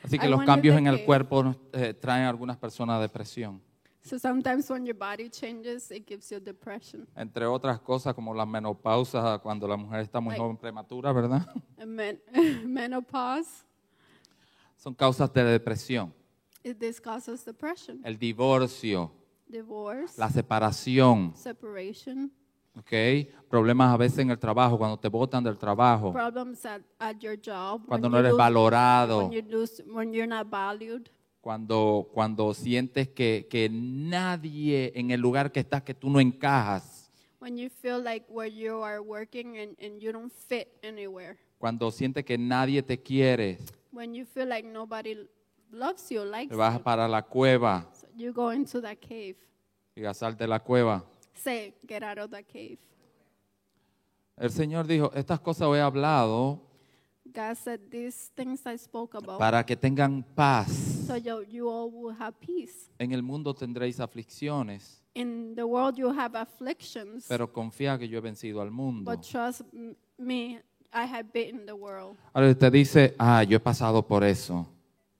[0.03, 3.61] Así que I los cambios en el cuerpo eh, traen a algunas personas depresión.
[4.03, 7.07] So sometimes when your body changes, it gives you depression.
[7.17, 11.47] Entre otras cosas como la menopausa, cuando la mujer está muy Like- joven, prematura, ¿verdad?
[11.87, 12.21] Men-
[12.67, 13.65] menopause,
[14.77, 16.13] Son causas de depresión.
[16.63, 18.01] it, this causes depression.
[18.05, 19.11] El divorcio,
[19.49, 22.31] Divorce, la separación, separation,
[22.77, 23.49] ¿ok?
[23.49, 27.37] Problemas a veces en el trabajo, cuando te botan del trabajo, problems at, at your
[27.37, 27.83] job.
[27.87, 31.09] cuando when no eres lose- valorado, When, you lose, when you're not valued.
[31.41, 37.11] cuando, cuando sientes que, que nadie en el lugar que estás, que tú no encajas,
[37.41, 41.37] When you feel like where you are working and, and you don't fit anywhere.
[41.59, 43.59] cuando sientes que nadie te quiere,
[43.93, 45.15] When you feel like nobody
[45.71, 46.83] loves you, likes te vas you.
[46.83, 49.37] para la cueva So you go into that cave.
[49.95, 51.05] y a sal de la cueva.
[51.35, 52.79] Say, get out of that cave.
[54.37, 56.61] El Señor dijo, estas cosas he hablado
[57.33, 61.05] God said, these things I spoke about, para que tengan paz.
[61.07, 62.91] so you, you all will have peace.
[62.99, 68.19] En el mundo tendréis aflicciones, In the world you have afflictions, pero confía que yo
[68.19, 69.11] he vencido al mundo.
[69.11, 69.63] but trust
[70.19, 70.61] me,
[70.93, 72.17] I have beaten the world.
[72.33, 74.69] Ahora usted dice, ah, yo he pasado por eso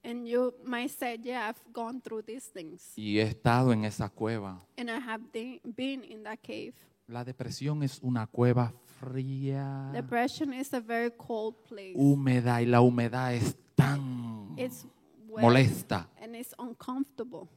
[0.05, 2.93] And you might say, yeah, I've gone through these things.
[2.97, 4.61] y he estado en esa cueva.
[4.77, 6.75] And I have de- been in that cave.
[7.09, 11.95] La depresión es una cueva fría, Depression is a very cold place.
[11.97, 14.87] húmeda y la humedad es tan It's
[15.29, 16.09] wet molesta.
[16.21, 17.49] and it's uncomfortable.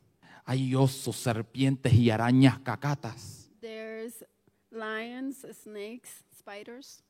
[0.45, 3.49] Hay osos, serpientes y arañas cacatas.
[3.59, 4.23] There's
[4.71, 7.03] lions, snakes, spiders.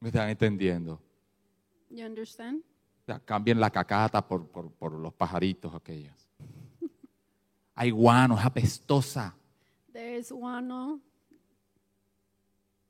[0.00, 1.00] ¿Me están entendiendo?
[1.90, 2.62] You understand?
[3.24, 6.14] Cambien la cacata por, por, por los pajaritos aquellos.
[7.74, 9.34] Hay guano, es apestosa.
[9.92, 11.00] There is guano,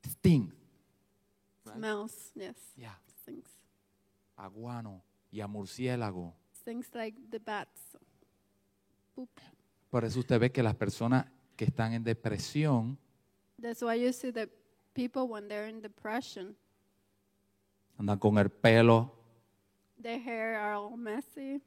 [0.07, 0.53] Sting.
[1.64, 3.48] smells, yes, Ya, things,
[4.37, 6.35] a guano y a murciélago.
[6.64, 7.96] things like the bats.
[9.14, 9.31] Poop.
[9.90, 12.98] Por eso usted ve que las personas que están en depresión
[13.61, 14.48] That's why you see the
[14.94, 16.57] people when they're in depression,
[17.98, 19.12] andan con el pelo,
[20.02, 21.60] their hair are all messy.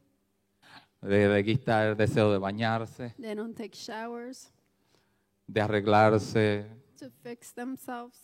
[1.01, 4.51] de, de quitar el deseo de bañarse, They don't take showers
[5.47, 6.65] de arreglarse,
[6.99, 8.17] to fix themselves.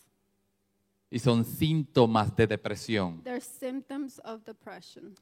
[1.09, 3.21] y son síntomas de depresión.
[3.23, 5.13] They're symptoms of depression.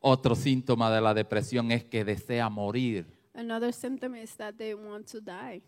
[0.00, 3.06] Otro síntoma de la depresión es que desea morir.
[3.34, 5.62] Another symptom is that they want to die.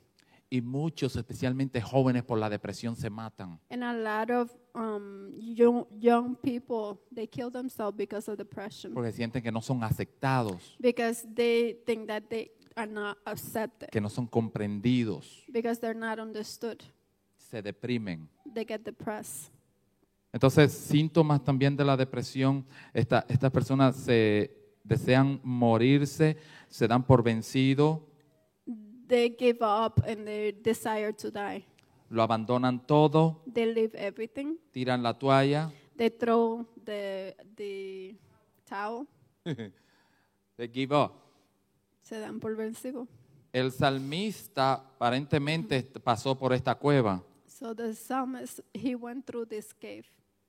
[0.49, 3.59] Y muchos, especialmente jóvenes por la depresión, se matan.
[3.69, 8.95] And a lot of um, young, young people, they kill themselves because of depression.
[8.95, 13.89] Porque sienten que no son aceptados, Because they think that they are not accepted.
[13.91, 16.79] que no son comprendidos, Because they're not understood.
[17.37, 18.29] se deprimen.
[18.55, 19.51] They get depressed.
[20.33, 24.55] Entonces, síntomas también de la depresión, esta- estas personas se
[24.85, 26.37] desean morirse,
[26.69, 28.07] se dan por vencido,
[29.07, 31.65] They give up and they desire to die.
[32.11, 34.57] lo abandonan todo, They leave everything.
[34.73, 38.17] tiran la toalla, They throw the, the
[38.69, 39.07] towel.
[40.57, 41.13] they give up.
[42.03, 43.09] Se dan por vencido.
[43.53, 47.23] El salmista aparentemente pasó por esta cueva.
[47.47, 50.05] So the psalmist, he went through this cave.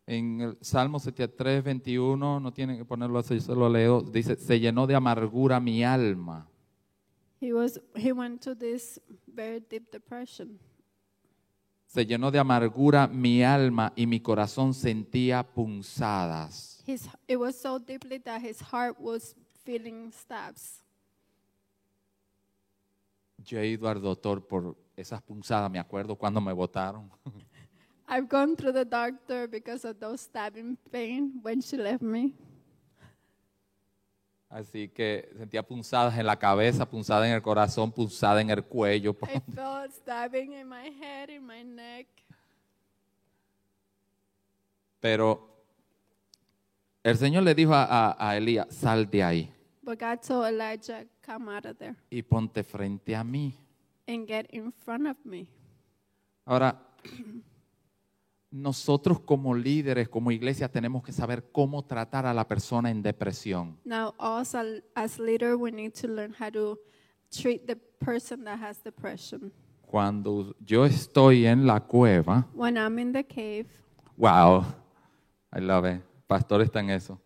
[0.05, 4.35] En el Salmo 73, 21, no tienen que ponerlo así, yo se lo leo, dice,
[4.37, 6.47] se llenó de amargura mi alma.
[7.39, 10.59] He was he went to this very deep depression.
[11.85, 16.83] Se llenó de amargura mi alma y mi corazón sentía punzadas.
[16.85, 20.81] His it was so deeply that his heart was feeling stabs.
[23.45, 27.09] Yo he ido al doctor por esas punzadas, me acuerdo cuando me botaron.
[28.09, 32.33] I've gone through the doctor because of those stabbing pain when she left me.
[34.49, 39.15] Así que sentía punzadas en la cabeza, punzadas en el corazón, punzadas en el cuello.
[39.23, 42.07] I felt stabbing in my head, in my neck.
[44.99, 45.63] Pero
[47.03, 51.05] el Señor le dijo a, a- a Elías, sal de ahí But God told Elijah,
[51.25, 53.53] come out of there y ponte frente a mí.
[54.07, 55.47] and get in front of me.
[56.45, 56.77] Ahora,
[58.51, 63.77] nosotros como líderes, como iglesia, tenemos que saber cómo tratar a la persona en depresión.
[63.83, 64.55] Now, us
[64.95, 66.79] as leader, we need to learn how to
[67.29, 69.51] treat the person that has depression.
[69.81, 73.67] Cuando yo estoy en la cueva, When I'm in the cave,
[74.17, 74.65] wow,
[75.53, 76.01] I love it.
[76.27, 77.19] Pastor está en eso.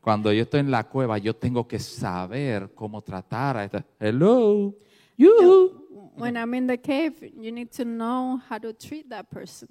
[0.00, 3.84] Cuando yo estoy en la cueva, yo tengo que saber cómo tratar a esta.
[4.00, 4.74] Hello,
[5.16, 5.82] you.
[6.16, 9.68] when I'm in the cave, you need to know how to treat that person.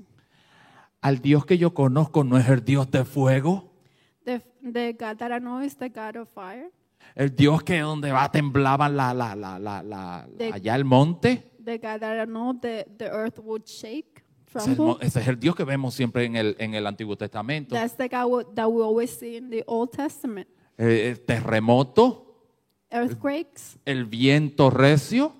[1.01, 3.71] Al Dios que yo conozco no es el Dios de fuego.
[4.23, 6.69] The, the God that I know is the God of fire,
[7.15, 11.51] El Dios que donde va temblaban la, la, la, la, la- De- allá el monte.
[11.63, 15.07] the God that I know the, the earth would shake, Ese es, el, mo- tremble.
[15.07, 17.73] ese es el Dios que vemos siempre en el, en el Antiguo Testamento.
[17.73, 20.47] That's the God wo- that we always see in the Old Testament.
[20.77, 22.27] El, el terremoto,
[22.91, 25.33] Earthquakes, el viento recio,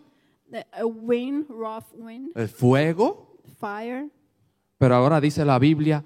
[0.49, 3.37] the a wind, rough wind, el fuego.
[3.59, 4.09] fire.
[4.81, 6.03] Pero ahora dice la Biblia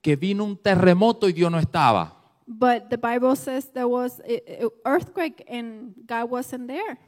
[0.00, 2.16] que vino un terremoto y Dios no estaba.
[2.46, 6.98] But the Bible says there was an earthquake and God wasn't there.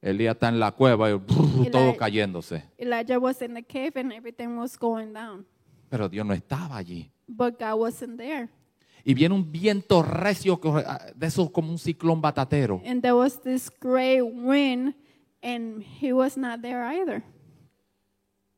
[0.00, 2.64] Elías está en la cueva y brrr, todo cayéndose.
[2.78, 5.44] Elijah was in the cave and everything was going down.
[5.90, 7.10] Pero Dios no estaba allí.
[7.28, 8.48] But God wasn't there.
[9.04, 12.80] Y viene un viento recio ah, de esos como un ciclón batatero.
[12.86, 14.94] And there was this great wind
[15.42, 17.22] and he was not there either.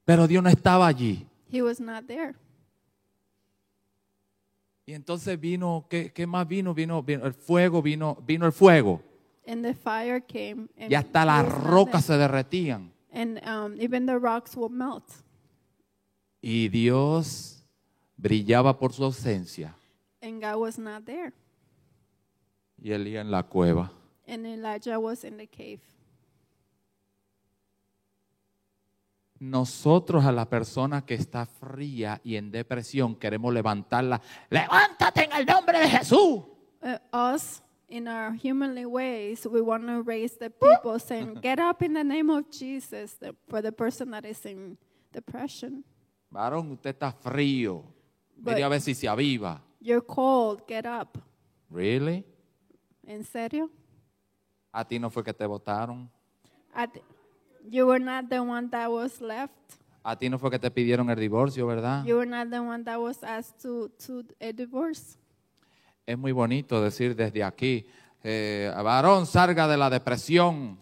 [0.05, 1.27] Pero Dios no estaba allí.
[1.57, 2.35] He was not there.
[4.85, 6.75] Y entonces vino, ¿qué, qué más vino?
[6.75, 7.03] vino?
[7.03, 9.03] Vino el fuego, vino, vino el fuego.
[9.47, 12.93] And the fire came and Y hasta las rocas se derretían.
[13.11, 15.05] and um, even the rocks will melt.
[16.43, 17.65] Y Dios
[18.17, 19.75] brillaba por su ausencia.
[20.21, 21.33] And God was not there.
[22.79, 23.91] Y Elías en la cueva.
[24.29, 25.81] And Elijah was in the cave.
[29.39, 34.21] Nosotros a la persona que está fría y en depresión queremos levantarla.
[34.49, 36.43] Levántate en el nombre de Jesús.
[36.83, 41.83] Uh, us, in our humanly ways, we want to raise the people saying, Get up
[41.83, 43.17] in the name of Jesus
[43.49, 44.79] for the person that is in
[45.13, 45.85] depression.
[46.31, 47.85] Varón, usted está frío.
[48.37, 49.63] Mire a ver si se aviva.
[49.81, 51.19] You're cold, get up.
[51.71, 52.25] ¿Really?
[53.07, 53.71] ¿En serio?
[54.73, 56.11] A ti no fue que te votaron.
[57.69, 59.53] You were not the one that was left.
[60.03, 62.05] A ti no fue que te pidieron el divorcio, ¿verdad?
[62.05, 65.19] You were not the one that was asked to, to a divorce.
[66.07, 67.87] Es muy bonito decir desde aquí,
[68.23, 70.79] eh, varón, salga de la depresión.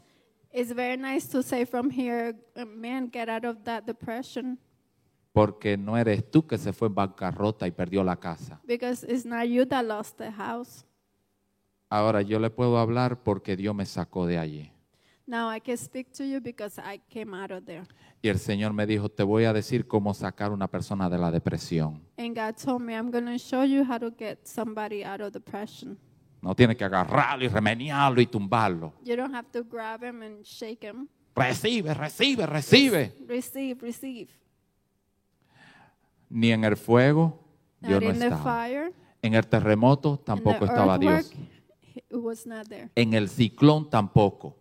[0.53, 2.35] It's very nice to say from here,
[2.67, 4.59] man, get out of that depression
[5.33, 8.61] Porque no eres tú que se fue en bancarrota y perdió la casa.
[8.67, 10.85] because it's not you that lost the house.
[11.89, 14.71] Ahora yo le puedo hablar porque Dios me sacó de allí.
[15.27, 17.87] Now I can speak to you because I came out of there.
[18.23, 21.31] Y el Señor me dijo, te voy a decir cómo sacar una persona de la
[21.31, 22.03] depresión.
[22.19, 25.33] And God told me, I'm going to show you how to get somebody out of
[25.33, 25.99] depression.
[26.43, 28.93] No tienes que agarrarlo y remeniarlo y tumbarlo.
[29.03, 31.09] You don't have to grab him and shake him.
[31.35, 33.13] Recibe, recibe, recibe.
[33.27, 34.29] Receive, receive.
[36.29, 37.41] Ni en el fuego
[37.81, 38.43] Not no in the estaba.
[38.43, 38.93] fire.
[39.23, 41.33] En el terremoto in the tampoco estaba Dios.
[41.95, 42.91] It was not there.
[42.95, 44.57] En el ciclón tampoco.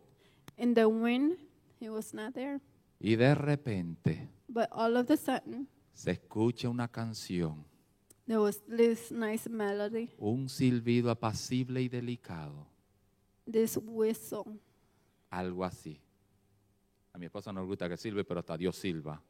[0.57, 1.37] In the wind,
[1.79, 2.59] he was not there.
[2.99, 7.65] Y de repente But all of a sudden, se escucha una canción,
[8.27, 12.67] there was this nice melody, un silbido apacible y delicado,
[13.49, 14.59] this whistle.
[15.29, 15.99] algo así.
[17.13, 19.21] A mi esposa no le gusta que silbe, pero hasta Dios silba.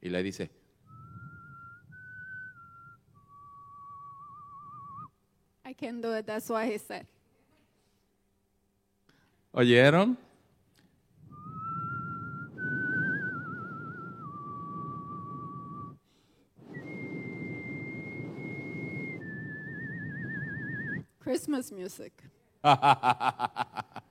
[0.00, 0.50] Y le dice,
[5.64, 6.24] I can do it.
[6.26, 7.06] That's why he said.
[9.52, 10.18] ¿Oyeron?
[21.20, 22.12] Christmas music.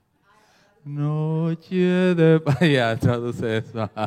[0.85, 2.41] Noche de
[2.73, 3.89] ya traduce eso.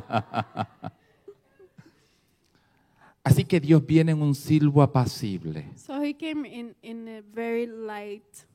[3.23, 7.67] Así que Dios viene en un silbo apacible So he came in in a very
[7.67, 8.47] light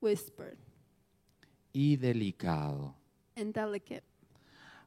[0.00, 0.56] whisper
[1.72, 2.94] y delicado.
[3.36, 4.02] and delicate.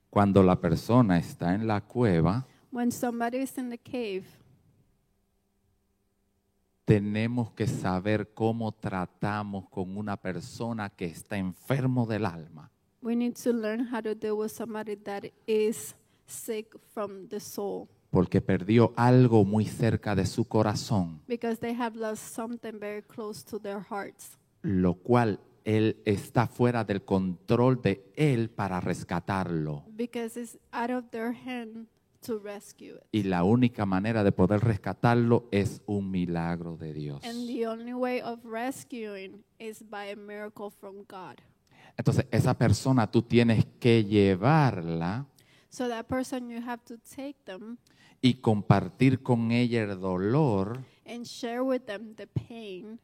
[0.09, 4.23] Cuando la persona está en la cueva, When somebody is in the cave,
[6.85, 12.69] tenemos que saber cómo tratamos con una persona que está enfermo del alma.
[13.01, 15.93] we need to learn how to deal with somebody that is
[16.25, 21.95] sick from the soul porque perdió algo muy cerca de su corazón, because they have
[21.97, 24.37] lost something very close to their hearts.
[24.61, 29.83] lo cual él está fuera del control de él para rescatarlo.
[29.95, 31.87] because it's out of their hand
[32.25, 33.03] to rescue it.
[33.11, 37.23] Y la única manera de poder rescatarlo es un milagro de Dios.
[37.23, 41.37] And the only way of rescuing is by a miracle from God.
[41.97, 45.27] Entonces, esa persona tú tienes que llevarla
[45.69, 47.77] So that person you have to take them
[48.21, 52.99] y compartir con ella el dolor and share with them the pain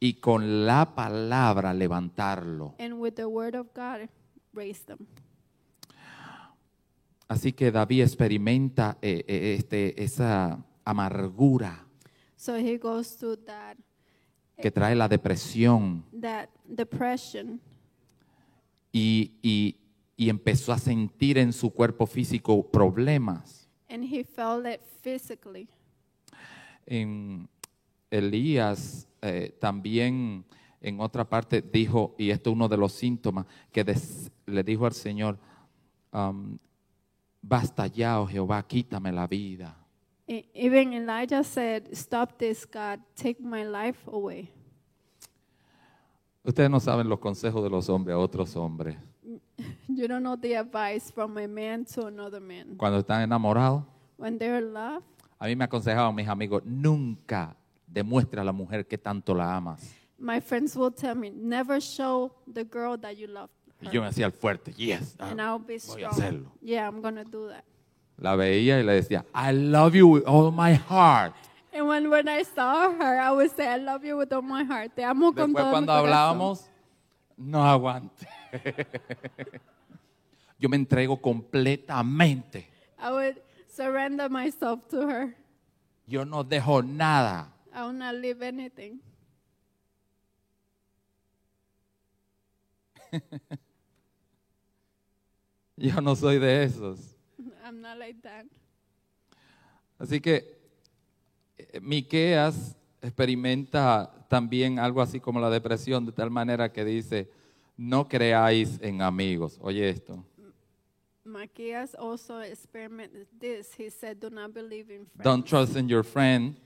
[0.00, 2.74] y con la palabra levantarlo.
[2.78, 4.08] and with the word of God
[4.52, 4.98] raise them.
[7.28, 11.84] Así que David experimenta eh, eh, este, esa amargura
[12.36, 13.76] So he goes to that
[14.60, 17.60] que trae la depresión that depression
[18.92, 19.76] y, y-
[20.16, 23.68] y empezó a sentir en su cuerpo físico problemas.
[23.90, 25.68] and he felt it physically.
[26.86, 27.48] En
[28.10, 30.44] Elías eh, también
[30.80, 34.86] en otra parte dijo, y esto es uno de los síntomas, que des- le dijo
[34.86, 35.38] al Señor,
[36.12, 36.58] um,
[37.42, 39.76] basta ya, oh Jehová, quítame la vida.
[40.28, 44.50] E- Even Elijah said, Stop this, God, take my life away.
[46.44, 48.96] Ustedes no saben los consejos de los hombres a otros hombres.
[49.88, 52.76] You don't know the advice from a man to another man.
[52.76, 53.82] Cuando están enamorados,
[54.18, 55.02] When they're in love,
[55.38, 57.56] a mí me aconsejaban mis amigos, nunca
[57.96, 59.80] demuestre a la mujer que tanto la amas.
[60.18, 63.50] my friends will tell me, Never show the girl that you love.
[63.80, 66.12] Y her." yo me hacía el fuerte, yes, ah, and I'll be voy a strong.
[66.12, 66.52] hacerlo.
[66.62, 67.64] Yeah, I'm to do that.
[68.18, 71.34] La veía y le decía, I love you with all my heart.
[71.72, 74.64] And when, when I saw her, I would say, I love you with all my
[74.64, 74.94] heart.
[74.94, 76.06] Te amo con Después todo cuando mi corazón.
[76.06, 76.70] hablábamos,
[77.36, 78.26] no aguante.
[80.58, 82.66] Yo me entrego completamente.
[82.98, 85.36] I would surrender myself to her.
[86.06, 87.52] Yo no dejo nada.
[87.76, 89.00] I will not leave anything.
[95.76, 96.98] Yo no soy de esos.
[97.62, 98.46] I'm not like that.
[99.98, 100.56] Así que
[101.58, 107.30] eh, Miqueas experimenta también algo así como la depresión, de tal manera que dice,
[107.76, 109.58] no creáis en amigos.
[109.60, 110.24] Oye esto.
[111.24, 113.74] Macias also experimented this.
[113.78, 115.24] He said, "Do not believe in friends.
[115.24, 116.56] Don't trust in your friend,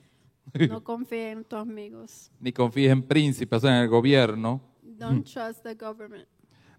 [0.68, 2.30] no confíe en tus amigos.
[2.40, 4.60] ni confíes en príncipes, en el gobierno.
[4.82, 6.28] Don't trust the government.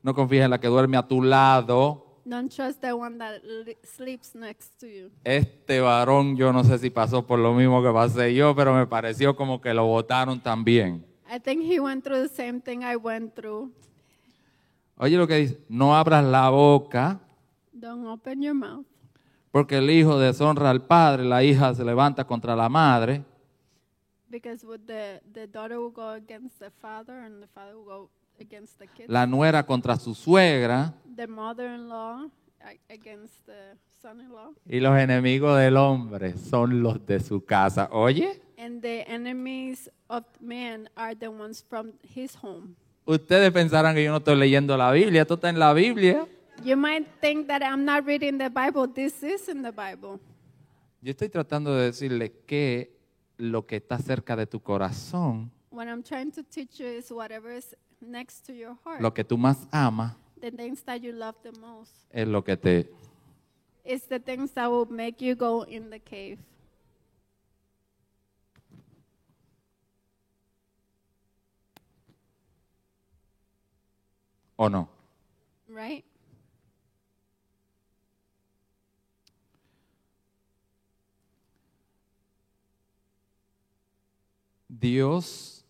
[0.03, 2.19] No confíes en la que duerme a tu lado.
[2.24, 3.41] Don't trust the one that
[3.84, 7.91] sleeps next to you." Este varón, yo no sé si pasó por lo mismo que
[7.91, 11.05] pasé yo, pero me pareció como que lo votaron también.
[11.34, 13.72] I think he went through the same thing I went through.
[14.97, 17.19] Oye lo que dice, no abras la boca,
[17.74, 18.86] Don't open your mouth
[19.51, 23.26] porque el hijo deshonra al padre, la hija se levanta contra la madre.
[24.32, 28.09] Because would the the daughter will go against the father and the father will go
[28.39, 29.05] against the kid.
[29.09, 32.27] la nuera contra su suegra the mother-in-law
[32.89, 34.53] against the son-in-law.
[34.65, 37.89] y los enemigos del hombre son los de su casa.
[37.91, 42.75] Oye, And the enemies of man are the ones from his home.
[43.05, 46.27] ustedes pensarán que yo no estoy leyendo la Biblia, esto está en la Biblia.
[46.63, 48.88] You might think that I'm not reading the Bible.
[48.88, 50.19] This is in the Bible.
[51.01, 53.00] Yo estoy tratando de decirle que
[53.41, 57.51] lo que está cerca de tu corazón, What I'm trying to teach you is whatever
[57.51, 61.35] is next to your heart, lo que tú más amas, the things that you love
[61.41, 62.89] the most, es lo que te...
[63.83, 66.37] is the things that will make you go in the cave.
[74.57, 74.87] ¿O no?
[75.67, 76.05] Right?
[84.82, 85.63] Dios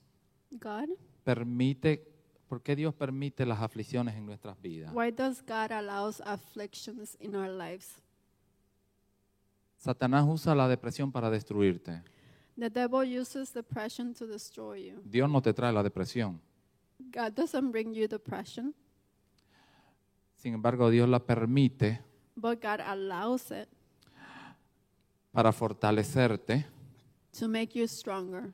[0.52, 0.90] God?
[1.24, 2.08] permite,
[2.48, 4.94] ¿por qué Dios permite las aflicciones en nuestras vidas?
[4.94, 8.02] Why does God allows afflictions in our lives?
[9.78, 12.04] Satanás usa la depresión para destruirte.
[12.58, 15.02] The devil uses depression to destroy you.
[15.04, 16.40] Dios no te trae la depresión.
[17.00, 18.74] God doesn't bring you depression,
[20.36, 22.02] Sin embargo, Dios la permite
[22.36, 23.68] but God allows it
[25.32, 26.66] para fortalecerte.
[27.38, 28.54] to make you stronger.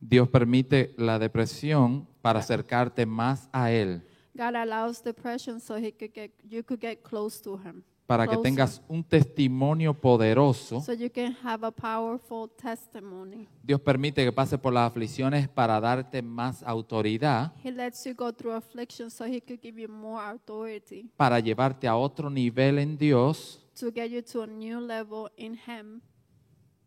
[0.00, 4.02] Dios permite la depresión para acercarte más a Él,
[4.34, 7.82] God allows depression so he could get you could get close to him.
[8.06, 8.42] para que Closer.
[8.42, 10.80] tengas un testimonio poderoso.
[10.80, 13.46] So you can have a powerful testimony.
[13.62, 18.32] Dios permite que pase por las aflicciones para darte más autoridad, He lets you go
[18.32, 22.98] through affliction so he could give you more authority para llevarte a otro nivel en
[22.98, 26.00] Dios to get you to a new level in him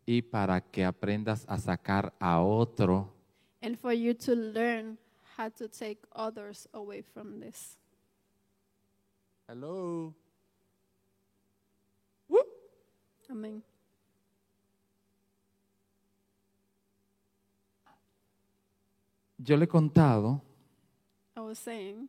[0.06, 3.12] y para que aprendas a sacar a otro
[3.62, 4.98] and for you to learn
[5.36, 7.76] how to take others away from this.
[9.48, 10.14] Hello.
[13.30, 13.62] Amen.
[19.38, 20.40] Yo le he contado
[21.36, 22.08] I was saying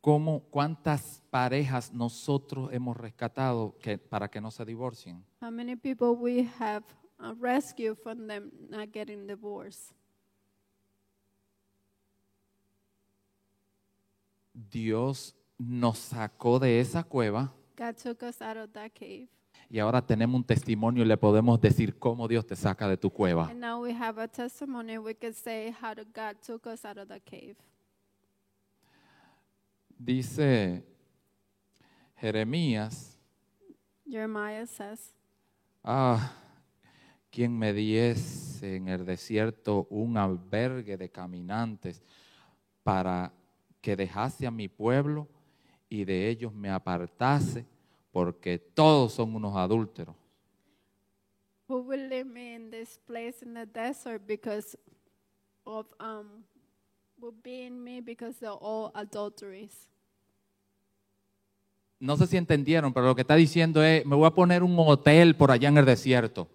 [0.00, 5.22] cómo cuántas parejas nosotros hemos rescatado que, para que no se divorcien.
[5.40, 6.84] how many people we have
[7.20, 9.92] uh, rescued from them not getting divorced.
[14.54, 19.28] Dios nos sacó de esa cueva God took us out of that cave.
[19.70, 23.10] y ahora tenemos un testimonio y le podemos decir cómo Dios te saca de tu
[23.10, 23.48] cueva.
[23.50, 24.98] And now we have a testimony.
[24.98, 27.56] We could say how God took us out of the cave.
[29.98, 30.82] Dice
[32.20, 33.16] Jeremías,
[34.06, 35.12] Jeremiah says,
[35.84, 36.32] ah,
[37.30, 42.02] quien me diese en el desierto un albergue de caminantes
[42.82, 43.32] para
[43.80, 45.28] que dejase a mi pueblo
[45.88, 47.66] y de ellos me apartase,
[48.10, 50.14] porque todos son unos adúlteros.
[51.68, 54.76] Who will leave me in this place in the desert because
[55.64, 56.44] of um
[57.20, 59.88] will be in me because they're all adulteries.
[62.00, 64.76] No sé si entendieron, pero lo que está diciendo es, me voy a poner un
[64.78, 66.48] hotel por allá en el desierto.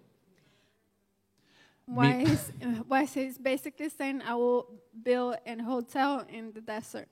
[1.86, 2.52] Why is
[2.88, 7.08] why he's basically saying I will build an hotel in the desert.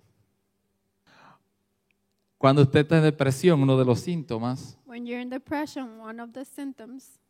[2.39, 6.33] Cuando usted está en depresión, uno de los síntomas, When you're in depression, one of
[6.33, 7.21] the symptoms,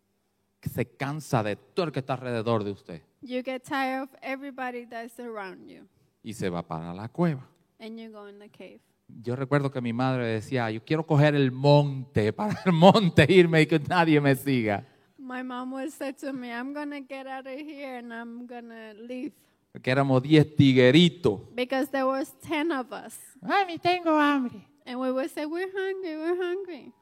[0.62, 4.84] se cansa de todo el que está alrededor de usted you get tired of everybody
[4.84, 5.86] that's around you
[6.24, 7.47] y se va para la cueva.
[7.80, 8.80] and you go in the cave.
[9.22, 13.62] Yo recuerdo que mi madre decía, yo quiero coger el monte, para el monte irme
[13.62, 14.86] y que nadie me siga.
[15.33, 18.93] My mom would say to me, I'm gonna get out of here and I'm gonna
[18.93, 19.33] leave.
[19.72, 21.41] Porque éramos 10 tigueritos.
[21.55, 23.18] Because there was ten of us.
[23.43, 24.61] Mami, tengo hambre.
[24.85, 26.93] And we would say, We're hungry, we're hungry.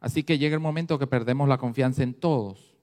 [0.00, 2.74] Así que llega el momento que perdemos la confianza en todos.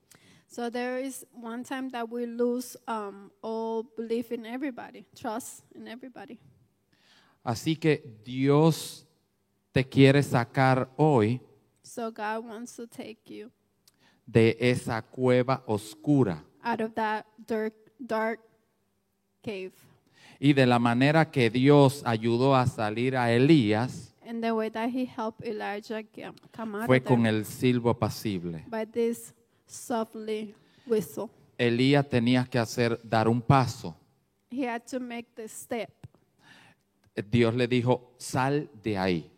[0.48, 5.88] So there is one time that we lose um, all belief in everybody, trust in
[5.88, 6.38] everybody.
[7.44, 9.08] Así que Dios
[9.74, 11.42] te quiere sacar hoy
[11.84, 13.52] So God wants to take you
[14.26, 18.40] de esa cueva oscura out of that dark, dark
[19.42, 19.74] cave.
[20.40, 24.90] y de la manera que Dios ayudó a salir a Elías And the way that
[24.90, 26.02] he helped Elijah
[26.56, 28.64] come out fue con el silbo apacible.
[28.70, 29.34] by this
[29.68, 30.56] softly
[30.86, 31.30] whistle.
[31.58, 33.96] Elías tenía que hacer dar un paso.
[34.50, 35.90] He had to make this step.
[37.30, 39.30] Dios le dijo, sal de ahí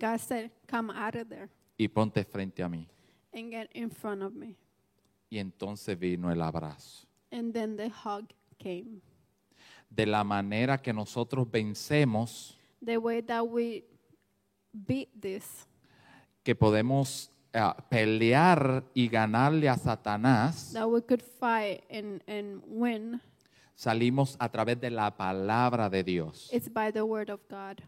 [0.00, 1.48] God said, Come out of there
[1.78, 2.86] y ponte frente a mí.
[3.32, 4.56] and get in front of me.
[5.30, 7.06] Y entonces vino el abrazo.
[7.30, 8.24] And then the hug
[8.58, 9.00] came.
[9.88, 13.84] De la manera que nosotros vencemos, The way that we
[14.72, 15.66] beat this,
[16.42, 23.20] que podemos ah, pelear y ganarle a Satanás, that we could fight and, and win,
[23.76, 26.48] salimos a través de la palabra de Dios.
[26.52, 27.80] it's by the word of God.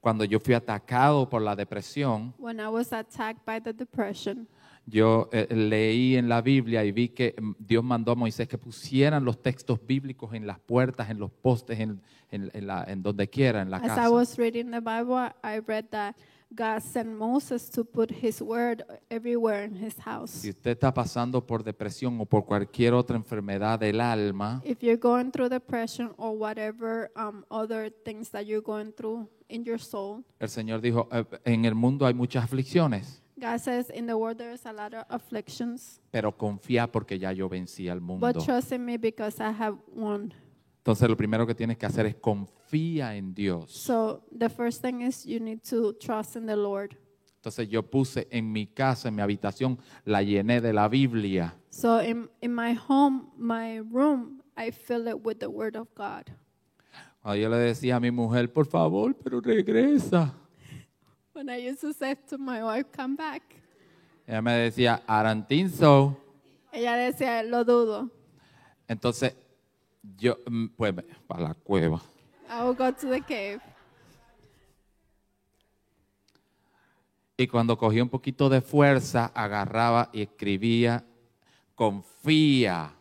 [0.00, 4.46] Cuando yo fui atacado por la depresión, When I was attacked by the depression,
[4.86, 8.56] yo eh, leí en la Biblia y vi que mm, Dios mandó a Moisés que
[8.58, 13.02] pusieran los textos bíblicos en las puertas, en los postes, en, en- en la- en
[13.02, 14.10] donde quiera, en la as I casa.
[14.10, 16.14] was reading the Bible, I read that
[16.50, 20.30] God sent Moses to put his word everywhere in his house.
[20.30, 24.98] Si usted está pasando por depresión o por cualquier otra enfermedad del alma, If you're
[24.98, 30.24] going through depression or whatever um, other things that you're going through in your soul,
[30.40, 34.38] el Señor dijo, "Eh, en el mundo hay muchas aflicciones, God says in the world
[34.38, 38.26] there's a lot of afflictions, pero confía porque ya yo vencí al mundo.
[38.26, 40.32] but trust in me because I have won.
[40.88, 43.70] Entonces lo primero que tienes que hacer es confía en Dios.
[43.70, 46.96] So the first thing is you need to trust in the Lord.
[47.36, 51.54] Entonces yo puse en mi casa, en mi habitación, la llené de la Biblia.
[51.68, 56.24] So in, in my home, my room, I fill it with the word of God.
[57.20, 60.32] Cuando yo le decía a mi mujer, por favor, pero regresa.
[61.34, 63.42] When I used to say to my wife, come back,
[64.26, 66.16] Ella me decía, Arantinzo.
[66.72, 68.10] ella decía, lo dudo.
[68.88, 69.34] Entonces
[70.16, 70.94] yo, mm, pues,
[71.26, 72.00] para la cueva.
[72.48, 73.60] I will go to the cave.
[77.36, 81.04] Y cuando cogía un poquito de fuerza, agarraba y escribía,
[81.74, 82.94] confía.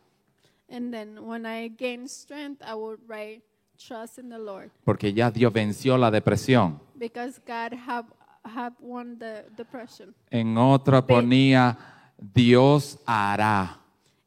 [0.69, 3.41] And then when I gain strength, I would write,
[3.77, 4.69] trust in the Lord.
[4.83, 6.79] Porque ya Dios venció la depresión.
[6.95, 8.07] Because God have,
[8.43, 10.13] have won the depression.
[10.29, 11.77] En otra ponía,
[12.17, 13.79] Dios hará.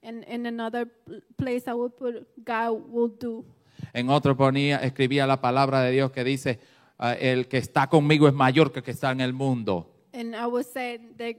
[0.03, 3.45] And in another pl- place, I would put, God will do.
[3.93, 6.59] En otro ponía, escribía la palabra de Dios que dice,
[6.99, 9.87] ah, el que está conmigo es mayor que el que está en el mundo.
[10.13, 11.37] And I would say, the,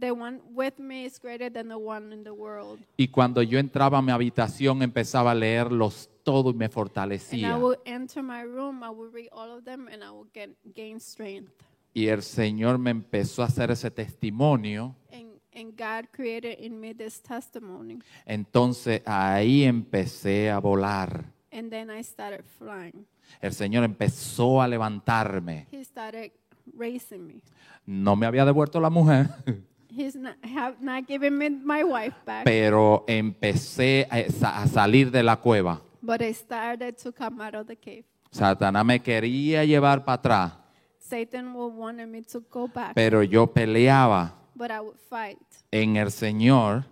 [0.00, 2.80] the one with me is greater than the one in the world.
[2.96, 6.74] Y cuando yo entraba a mi habitación empezaba a leerlos todo y me And I
[6.74, 7.56] fortalecía.
[7.58, 10.98] would enter my room, I would read all of them, and I would get, gain
[11.00, 11.52] strength.
[11.94, 14.94] Y el Señor me empezó a hacer ese testimonio.
[15.12, 17.98] And, and God created in me this testimony.
[18.26, 21.24] Entonces ahí empecé a volar.
[21.52, 23.06] And then I started flying.
[23.40, 25.66] El Señor empezó a levantarme.
[25.70, 26.32] He started
[26.76, 27.42] raising me.
[27.86, 29.28] No me había devuelto la mujer,
[29.94, 35.22] He's not, have not given me my wife back, pero empecé a, a salir de
[35.22, 35.82] la cueva.
[36.00, 38.04] but I started to come out of the cave.
[38.30, 40.52] Satanás me quería llevar para atrás,
[40.98, 45.38] Satan wanted me to go back, pero yo peleaba but I would fight
[45.70, 46.84] en el Señor,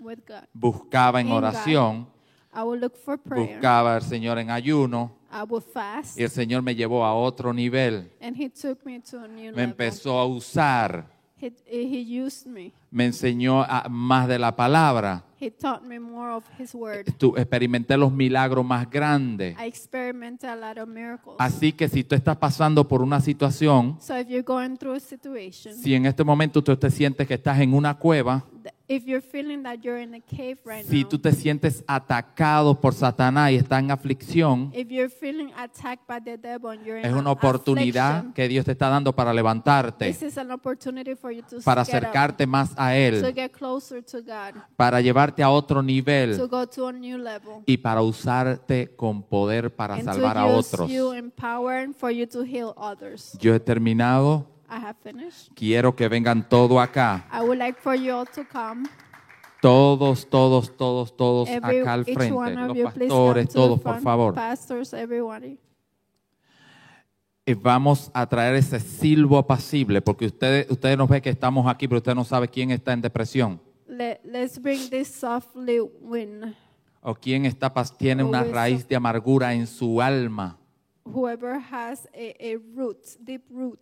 [0.00, 0.44] with God.
[0.54, 1.44] buscaba en In God.
[1.44, 2.06] oración,
[2.54, 3.54] I would look for prayer.
[3.56, 7.52] buscaba al Señor en ayuno I would fast, y el Señor me llevó a otro
[7.52, 8.10] nivel.
[8.20, 9.64] and He took me to a new Me level.
[9.64, 11.06] empezó a usar,
[11.40, 12.72] He, he used me.
[12.90, 15.24] me enseñó a- más de la palabra.
[15.40, 17.06] He taught me more of His word.
[17.16, 19.56] Tu- experimenté los milagros más grandes.
[19.56, 21.36] I experimented a lot of miracles.
[21.38, 25.00] Así que si tú estás pasando por una situación, So if you're going through a
[25.00, 29.04] situation, si en este momento tú te sientes que estás en una cueva, th- if
[29.06, 32.94] you're feeling that you're in a cave right si now, tú te sientes atacado por
[32.94, 37.04] Satanás y estás en aflicción, if you're feeling attacked by the devil and you're in
[37.04, 40.50] es a- una oportunidad affliction, que Dios te está dando para levantarte, this is an
[40.50, 44.18] opportunity for you to para get up, acercarte más a to Él, get closer to
[44.22, 48.94] God, para llevarte a otro to nivel go to a new level, y para usarte
[48.96, 50.90] con poder para and salvar a to use otros.
[50.90, 53.36] you in power and for you to heal others.
[53.40, 54.46] Yo he terminado.
[54.68, 55.50] I have finished.
[55.54, 57.26] Quiero que vengan todos acá.
[57.32, 58.88] I would like for you all to come.
[59.60, 62.54] Todos, todos, todos, todos Every, acá al frente.
[62.54, 64.34] Los you, pastores, to todos, por favor.
[64.34, 65.58] Pastors, everybody.
[67.44, 71.88] Y vamos a traer ese silbo apacible, porque ustedes, ustedes nos ven que estamos aquí,
[71.88, 76.54] pero usted no sabe quién está en depresión Let, let's bring this softly wind.
[77.00, 80.58] o quién está, tiene una raíz de amargura en su alma.
[81.06, 83.80] whoever has a, a root, deep root.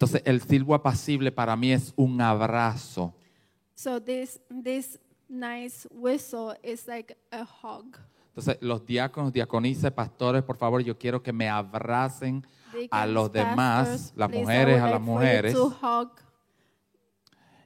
[0.00, 3.12] Entonces el silbo apacible para mí es un abrazo.
[3.74, 4.98] So this this
[5.28, 7.98] nice whistle is like a hug.
[8.28, 12.46] Entonces los diáconos, diaconisas, pastores, por favor, yo quiero que me abracen
[12.90, 15.54] a los demás, las mujeres a las mujeres,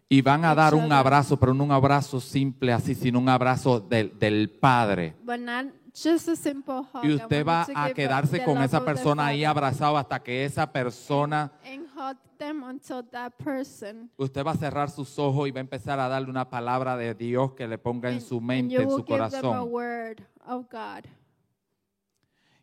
[0.08, 3.78] y van a dar un abrazo, pero no un abrazo simple así, sino un abrazo
[3.78, 5.14] del, del Padre.
[5.22, 7.04] But not just a simple hug.
[7.04, 11.52] Y usted va a quedarse con esa persona ahí abrazado hasta que esa persona,
[11.96, 14.10] Hug them until that person.
[14.16, 17.14] usted va a cerrar sus ojos y va a empezar a darle una palabra de
[17.14, 19.68] Dios que le ponga en su mente, you en su give them a corazón.
[19.72, 21.04] word of God.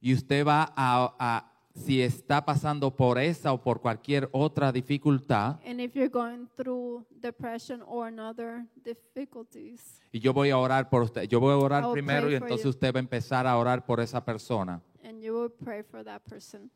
[0.01, 5.55] Y usted va a, a- si está pasando por esa o por cualquier otra dificultad,
[5.65, 11.03] And if you're going through depression or another difficulties, y yo voy a orar por
[11.03, 12.69] usted, yo voy a orar primero y entonces you.
[12.71, 14.81] usted va a empezar a orar por esa persona.
[15.05, 16.69] and you will pray for that person.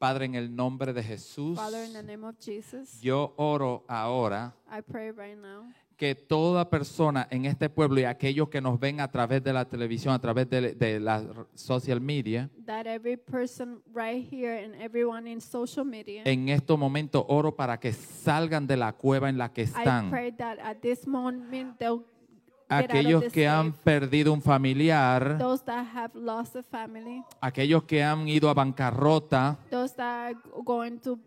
[0.00, 4.54] Padre, en el nombre de Jesús, Father, in the name of Jesus, yo oro ahora
[4.66, 5.66] I pray right now
[5.98, 9.66] que toda persona en este pueblo y aquellos que nos ven a través de la
[9.66, 11.22] televisión, a través de, de la
[11.54, 17.22] social media, that every person right here and everyone in social media, en estos momentos
[17.28, 20.08] oro para que salgan de la cueva en la que I están.
[20.08, 22.02] pray that at this moment they'll
[22.70, 28.28] Aquellos que han perdido un familiar, Those that have lost a family, aquellos que han
[28.28, 31.18] ido a bancarrota, those that are going to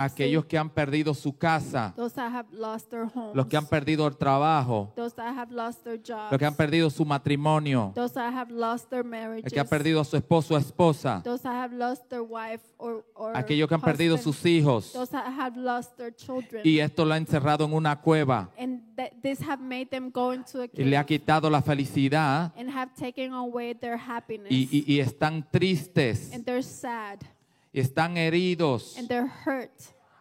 [0.00, 3.66] aquellos que han perdido su casa, those that have lost their homes, los que han
[3.66, 7.92] perdido el trabajo, those that have lost their jobs, los que han perdido su matrimonio,
[7.94, 11.20] those that have lost their el marriages, que ha perdido a su esposo o esposa,
[11.24, 14.92] those that have lost their wife or, or aquellos que han perdido sus hijos.
[14.92, 18.50] Those that have lost their children, y esto lo ha encerrado en una cueva.
[19.22, 22.52] This have made them go into a y le ha quitado la felicidad.
[22.56, 26.32] And have taken away their happiness, y, y- y están tristes.
[26.34, 27.20] And they're sad
[27.72, 28.96] están heridos.
[28.98, 29.70] and they're hurt.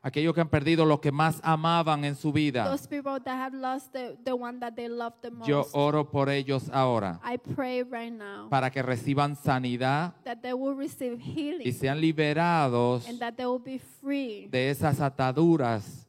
[0.02, 2.64] Aquellos que han perdido lo que más amaban en su vida.
[2.70, 5.50] Those people that have lost the, the one that they love the most.
[5.50, 10.54] Yo oro por ellos ahora I pray right now para que reciban sanidad that they
[10.54, 16.08] will receive healing y sean liberados and that they will be free de esas ataduras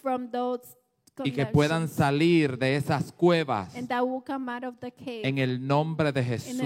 [0.00, 0.76] from those
[1.24, 6.60] y que puedan salir de esas cuevas en el nombre de Jesús.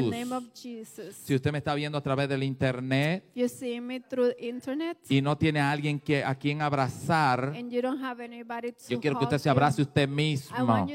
[1.25, 3.25] Si usted me está viendo a través del internet
[4.39, 8.73] internet y no tiene a alguien que, a quien abrazar, and you don't have anybody
[8.73, 10.87] to yo quiero que usted se abrace usted mismo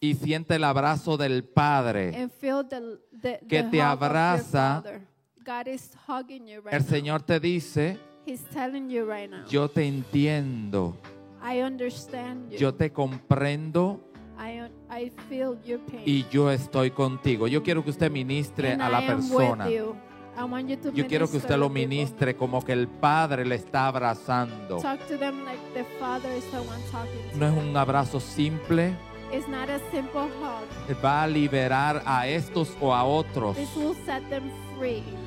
[0.00, 2.14] y siente el abrazo del Padre.
[2.14, 4.82] and feel the, the, Que the te abraza.
[4.82, 5.14] Father.
[5.44, 6.88] God is hugging you right El now.
[6.88, 10.96] Señor te dice, right yo te entiendo,
[11.44, 12.58] I understand you.
[12.58, 14.00] yo te comprendo
[14.38, 16.02] I, I feel your pain.
[16.06, 17.46] y yo estoy contigo.
[17.46, 19.66] Yo quiero que usted ministre And a la I persona.
[19.66, 19.96] with you.
[20.36, 23.54] I want you to Yo quiero que usted lo ministre como que el Padre le
[23.54, 24.78] está abrazando.
[24.78, 28.18] Talk to them like the Father is the one talking to No es un abrazo
[28.18, 28.92] simple,
[29.32, 30.96] It's not a simple hug.
[31.04, 33.56] va a liberar a estos o a otros.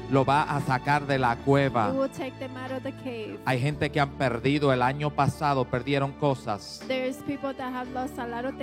[0.09, 1.93] Lo va a sacar de la cueva.
[3.45, 6.81] Hay gente que han perdido el año pasado, perdieron cosas.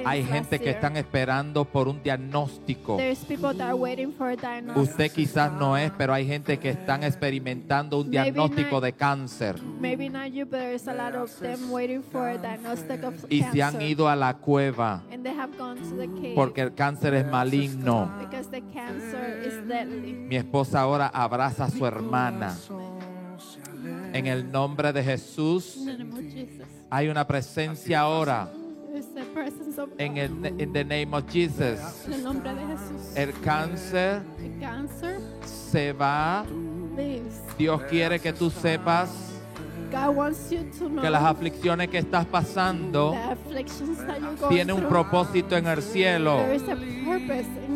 [0.05, 2.99] Hay gente que están esperando por un diagnóstico.
[4.76, 9.57] Usted quizás no es, pero hay gente que están experimentando un diagnóstico de cáncer
[13.28, 15.03] y se han ido a la cueva
[16.34, 18.11] porque el cáncer es maligno.
[20.28, 22.57] Mi esposa ahora abraza a su hermana.
[24.12, 25.80] En el nombre de Jesús
[26.89, 28.49] hay una presencia ahora.
[29.99, 30.30] En el
[30.61, 32.07] in the name of Jesus.
[32.07, 33.16] En el nombre de Jesús.
[33.16, 34.22] El cáncer
[35.45, 36.45] se va.
[37.59, 39.11] Dios quiere que tú sepas
[39.91, 43.14] God wants you to know que las aflicciones que estás pasando
[44.49, 46.41] tienen un propósito en el cielo.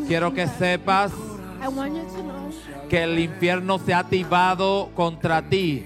[0.07, 1.11] Quiero que sepas
[1.61, 2.39] I want you to know
[2.89, 5.85] que el infierno se ha activado contra ti,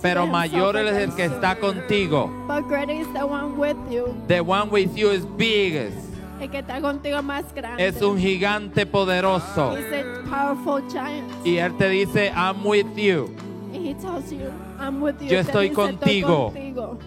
[0.00, 2.30] pero mayor es el que está contigo.
[3.12, 4.14] The one with you.
[4.28, 5.96] The one with you is biggest.
[6.40, 7.86] El que está contigo más grande.
[7.86, 9.76] Es un gigante poderoso.
[11.44, 13.34] Y él te dice, I'm with you.
[13.74, 15.28] And he tells you, I'm with you.
[15.28, 16.52] Yo estoy dice, contigo.
[16.52, 16.98] contigo.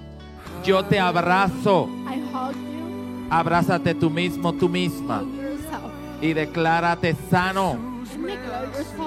[0.63, 1.89] Yo te abrazo.
[2.07, 3.27] I hug you.
[3.29, 5.23] Abrázate tú mismo, tú misma.
[6.23, 7.77] Y declárate sano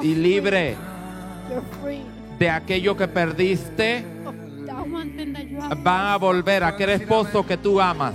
[0.03, 0.77] y libre
[2.39, 4.05] de aquello que perdiste.
[5.83, 8.13] Van a volver a aquel esposo que tú amas.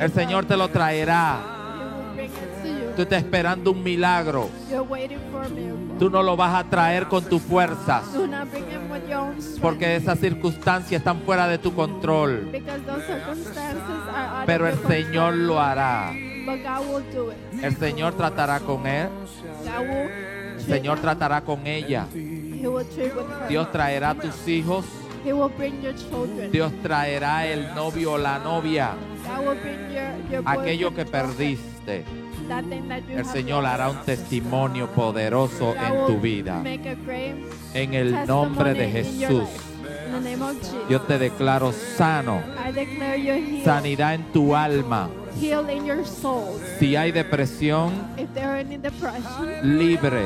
[0.00, 1.38] El Señor te lo traerá.
[2.96, 4.48] Tú estás esperando un milagro.
[5.98, 8.04] Tú no lo vas a traer con tus fuerzas.
[9.60, 12.50] Porque esas circunstancias están fuera de tu control.
[14.46, 14.78] Pero el.
[14.86, 16.10] Señor lo hará.
[16.44, 17.64] But God will do it.
[17.64, 19.08] El Señor tratará con él.
[19.64, 20.10] God will
[20.56, 22.06] El Señor tratará con ella.
[22.14, 23.48] He will treat with her.
[23.48, 24.84] Dios traerá a tus hijos.
[25.24, 26.50] He will bring your children.
[26.52, 28.94] Dios traerá el novio o la novia.
[29.26, 32.04] God will bring your, your Aquello que perdiste.
[32.48, 36.62] that thing that you El Señor hará un testimonio poderoso God en tu vida.
[36.62, 37.36] Make a great
[37.74, 39.48] En el nombre de Jesús.
[40.88, 42.40] Yo te declaro sano.
[42.56, 43.64] I declare you healed.
[43.64, 45.08] Sanidad en tu alma.
[45.42, 46.58] In your soul.
[46.78, 50.22] Si hay depresión, If there are any depression, libre.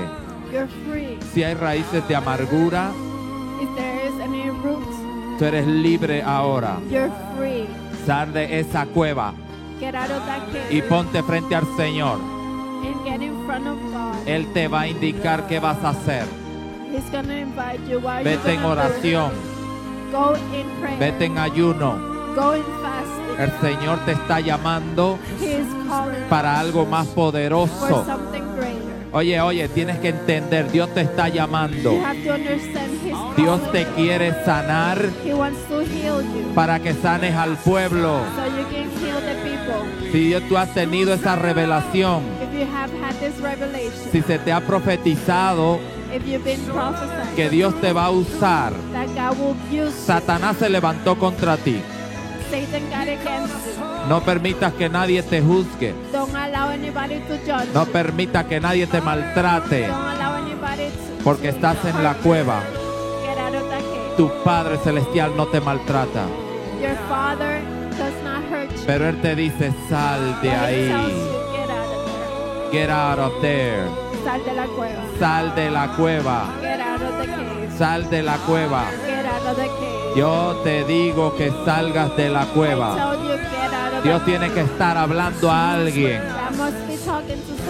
[0.53, 1.19] you're free.
[1.33, 2.91] Si hay raíces de amargura,
[3.61, 4.97] If there is any roots,
[5.39, 6.79] tú eres libre ahora.
[6.91, 7.67] you're free.
[8.07, 9.33] Sal de esa cueva
[9.81, 12.19] Get out of that cave y ponte frente al Señor.
[12.85, 14.15] and get in front of God.
[14.29, 16.27] Él te va a indicar qué vas a hacer.
[16.93, 17.99] He's invite you.
[17.99, 18.91] What are you Vete en gonna do?
[18.91, 19.33] oración,
[20.13, 20.99] Go in prayer.
[20.99, 21.97] vete en ayuno.
[22.37, 23.28] Go in fasting.
[23.39, 25.19] El Señor te está llamando
[26.29, 28.05] para algo más poderoso.
[29.13, 31.99] Oye, oye, tienes que entender, Dios te está llamando.
[33.37, 34.99] Dios te quiere sanar
[36.55, 38.21] para que sanes al pueblo.
[40.13, 42.23] Si tú has tenido esa revelación,
[44.11, 45.79] si se te ha profetizado
[47.37, 48.73] que Dios te va a usar,
[50.05, 51.81] Satanás se levantó contra ti.
[52.51, 54.09] Satan got against you.
[54.09, 55.93] No permitas que nadie te juzgue.
[56.13, 61.25] Don't allow anybody to judge No permita que nadie te maltrate Don't allow anybody to
[61.25, 62.61] porque estás en la cueva.
[63.25, 64.17] get out of that cave.
[64.17, 66.27] Tu Padre Celestial no te maltrata.
[66.81, 67.61] Your father
[67.99, 68.83] does not hurt you.
[68.87, 70.89] Pero Él te dice, sal de but ahí.
[70.89, 73.85] you, get out of Get out of there.
[73.85, 74.25] there.
[74.25, 75.03] Sal de la cueva.
[75.19, 76.47] Sal de la cueva.
[76.63, 77.73] Get out of the cave.
[77.79, 78.85] Sal de la cueva.
[79.07, 79.98] Get out of the cave.
[80.19, 83.15] Yo te digo que salgas de la cueva.
[84.03, 86.21] Dios tiene que estar hablando a alguien.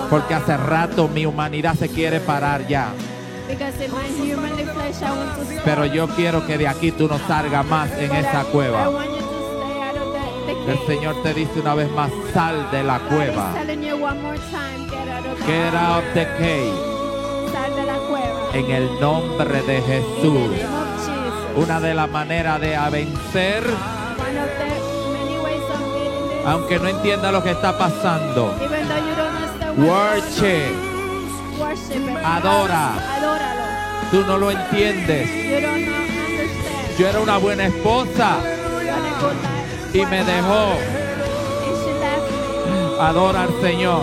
[0.09, 2.95] Porque hace rato mi humanidad se quiere parar ya.
[5.63, 8.89] Pero yo quiero que de aquí tú no salgas más en esa cueva.
[10.67, 10.79] El.
[10.87, 13.53] Señor te dice una vez más, sal de la cueva.
[15.47, 16.15] get out of the cave.
[16.15, 17.53] out the cave.
[17.53, 18.51] Sal de la cueva.
[18.55, 20.78] En el nombre de Jesús.
[21.59, 23.65] Una de las maneras de a vencer,
[26.47, 28.55] aunque no entienda lo que está pasando.
[29.77, 30.73] Worship.
[32.25, 32.93] Adora.
[33.17, 33.63] Adóralo.
[34.13, 35.29] Tú no lo entiendes.
[36.97, 38.37] Yo era una buena esposa
[39.93, 40.75] y me dejó.
[42.69, 43.01] And.
[43.01, 44.03] Adora al Señor.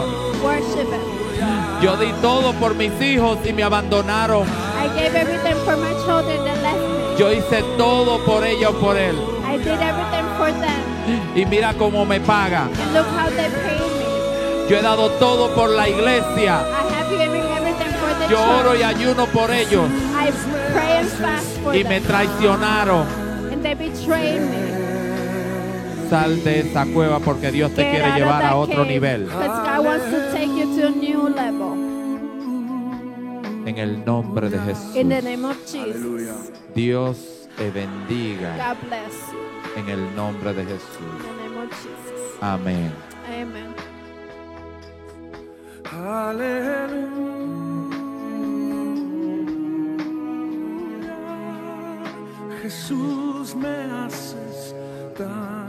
[1.82, 4.46] Yo di todo por mis hijos y me abandonaron.
[4.46, 6.95] I gave everything for my children that left me.
[7.18, 9.16] Yo hice todo por ella o por él.
[9.48, 11.36] I did everything for them.
[11.36, 12.64] Y mira cómo me paga.
[12.64, 14.70] And look how they paid me.
[14.70, 16.60] Yo he dado todo por la iglesia.
[16.60, 19.90] I have given everything for the Yo oro y ayuno por ellos.
[20.14, 20.32] I
[20.74, 23.08] pray and fast for Y me traicionaron.
[23.52, 24.66] And they betrayed me.
[26.10, 28.90] Sal de esa cueva porque Dios te Get quiere out of llevar a otro cave,
[28.90, 29.28] nivel.
[29.28, 31.85] God wants to take you to a new level.
[33.76, 34.96] En el nombre de Jesús.
[34.96, 36.50] In the name of Jesus.
[36.74, 38.56] Dios te bendiga.
[38.56, 39.40] God bless you.
[39.76, 41.18] En el nombre de In Jesús.
[41.22, 42.42] the name of Jesus.
[42.42, 42.94] Amén.
[43.28, 43.76] Amen.
[45.92, 47.26] Aleluya.
[52.62, 54.74] Jesús me haces
[55.18, 55.65] tan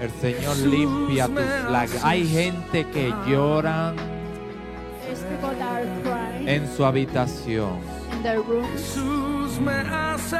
[0.00, 2.04] El Señor limpia tus lágrimas.
[2.04, 3.94] Hay gente que llora
[5.04, 7.78] There's people that are crying en su habitación.
[8.12, 8.68] in their rooms.
[8.72, 10.36] Jesús me hace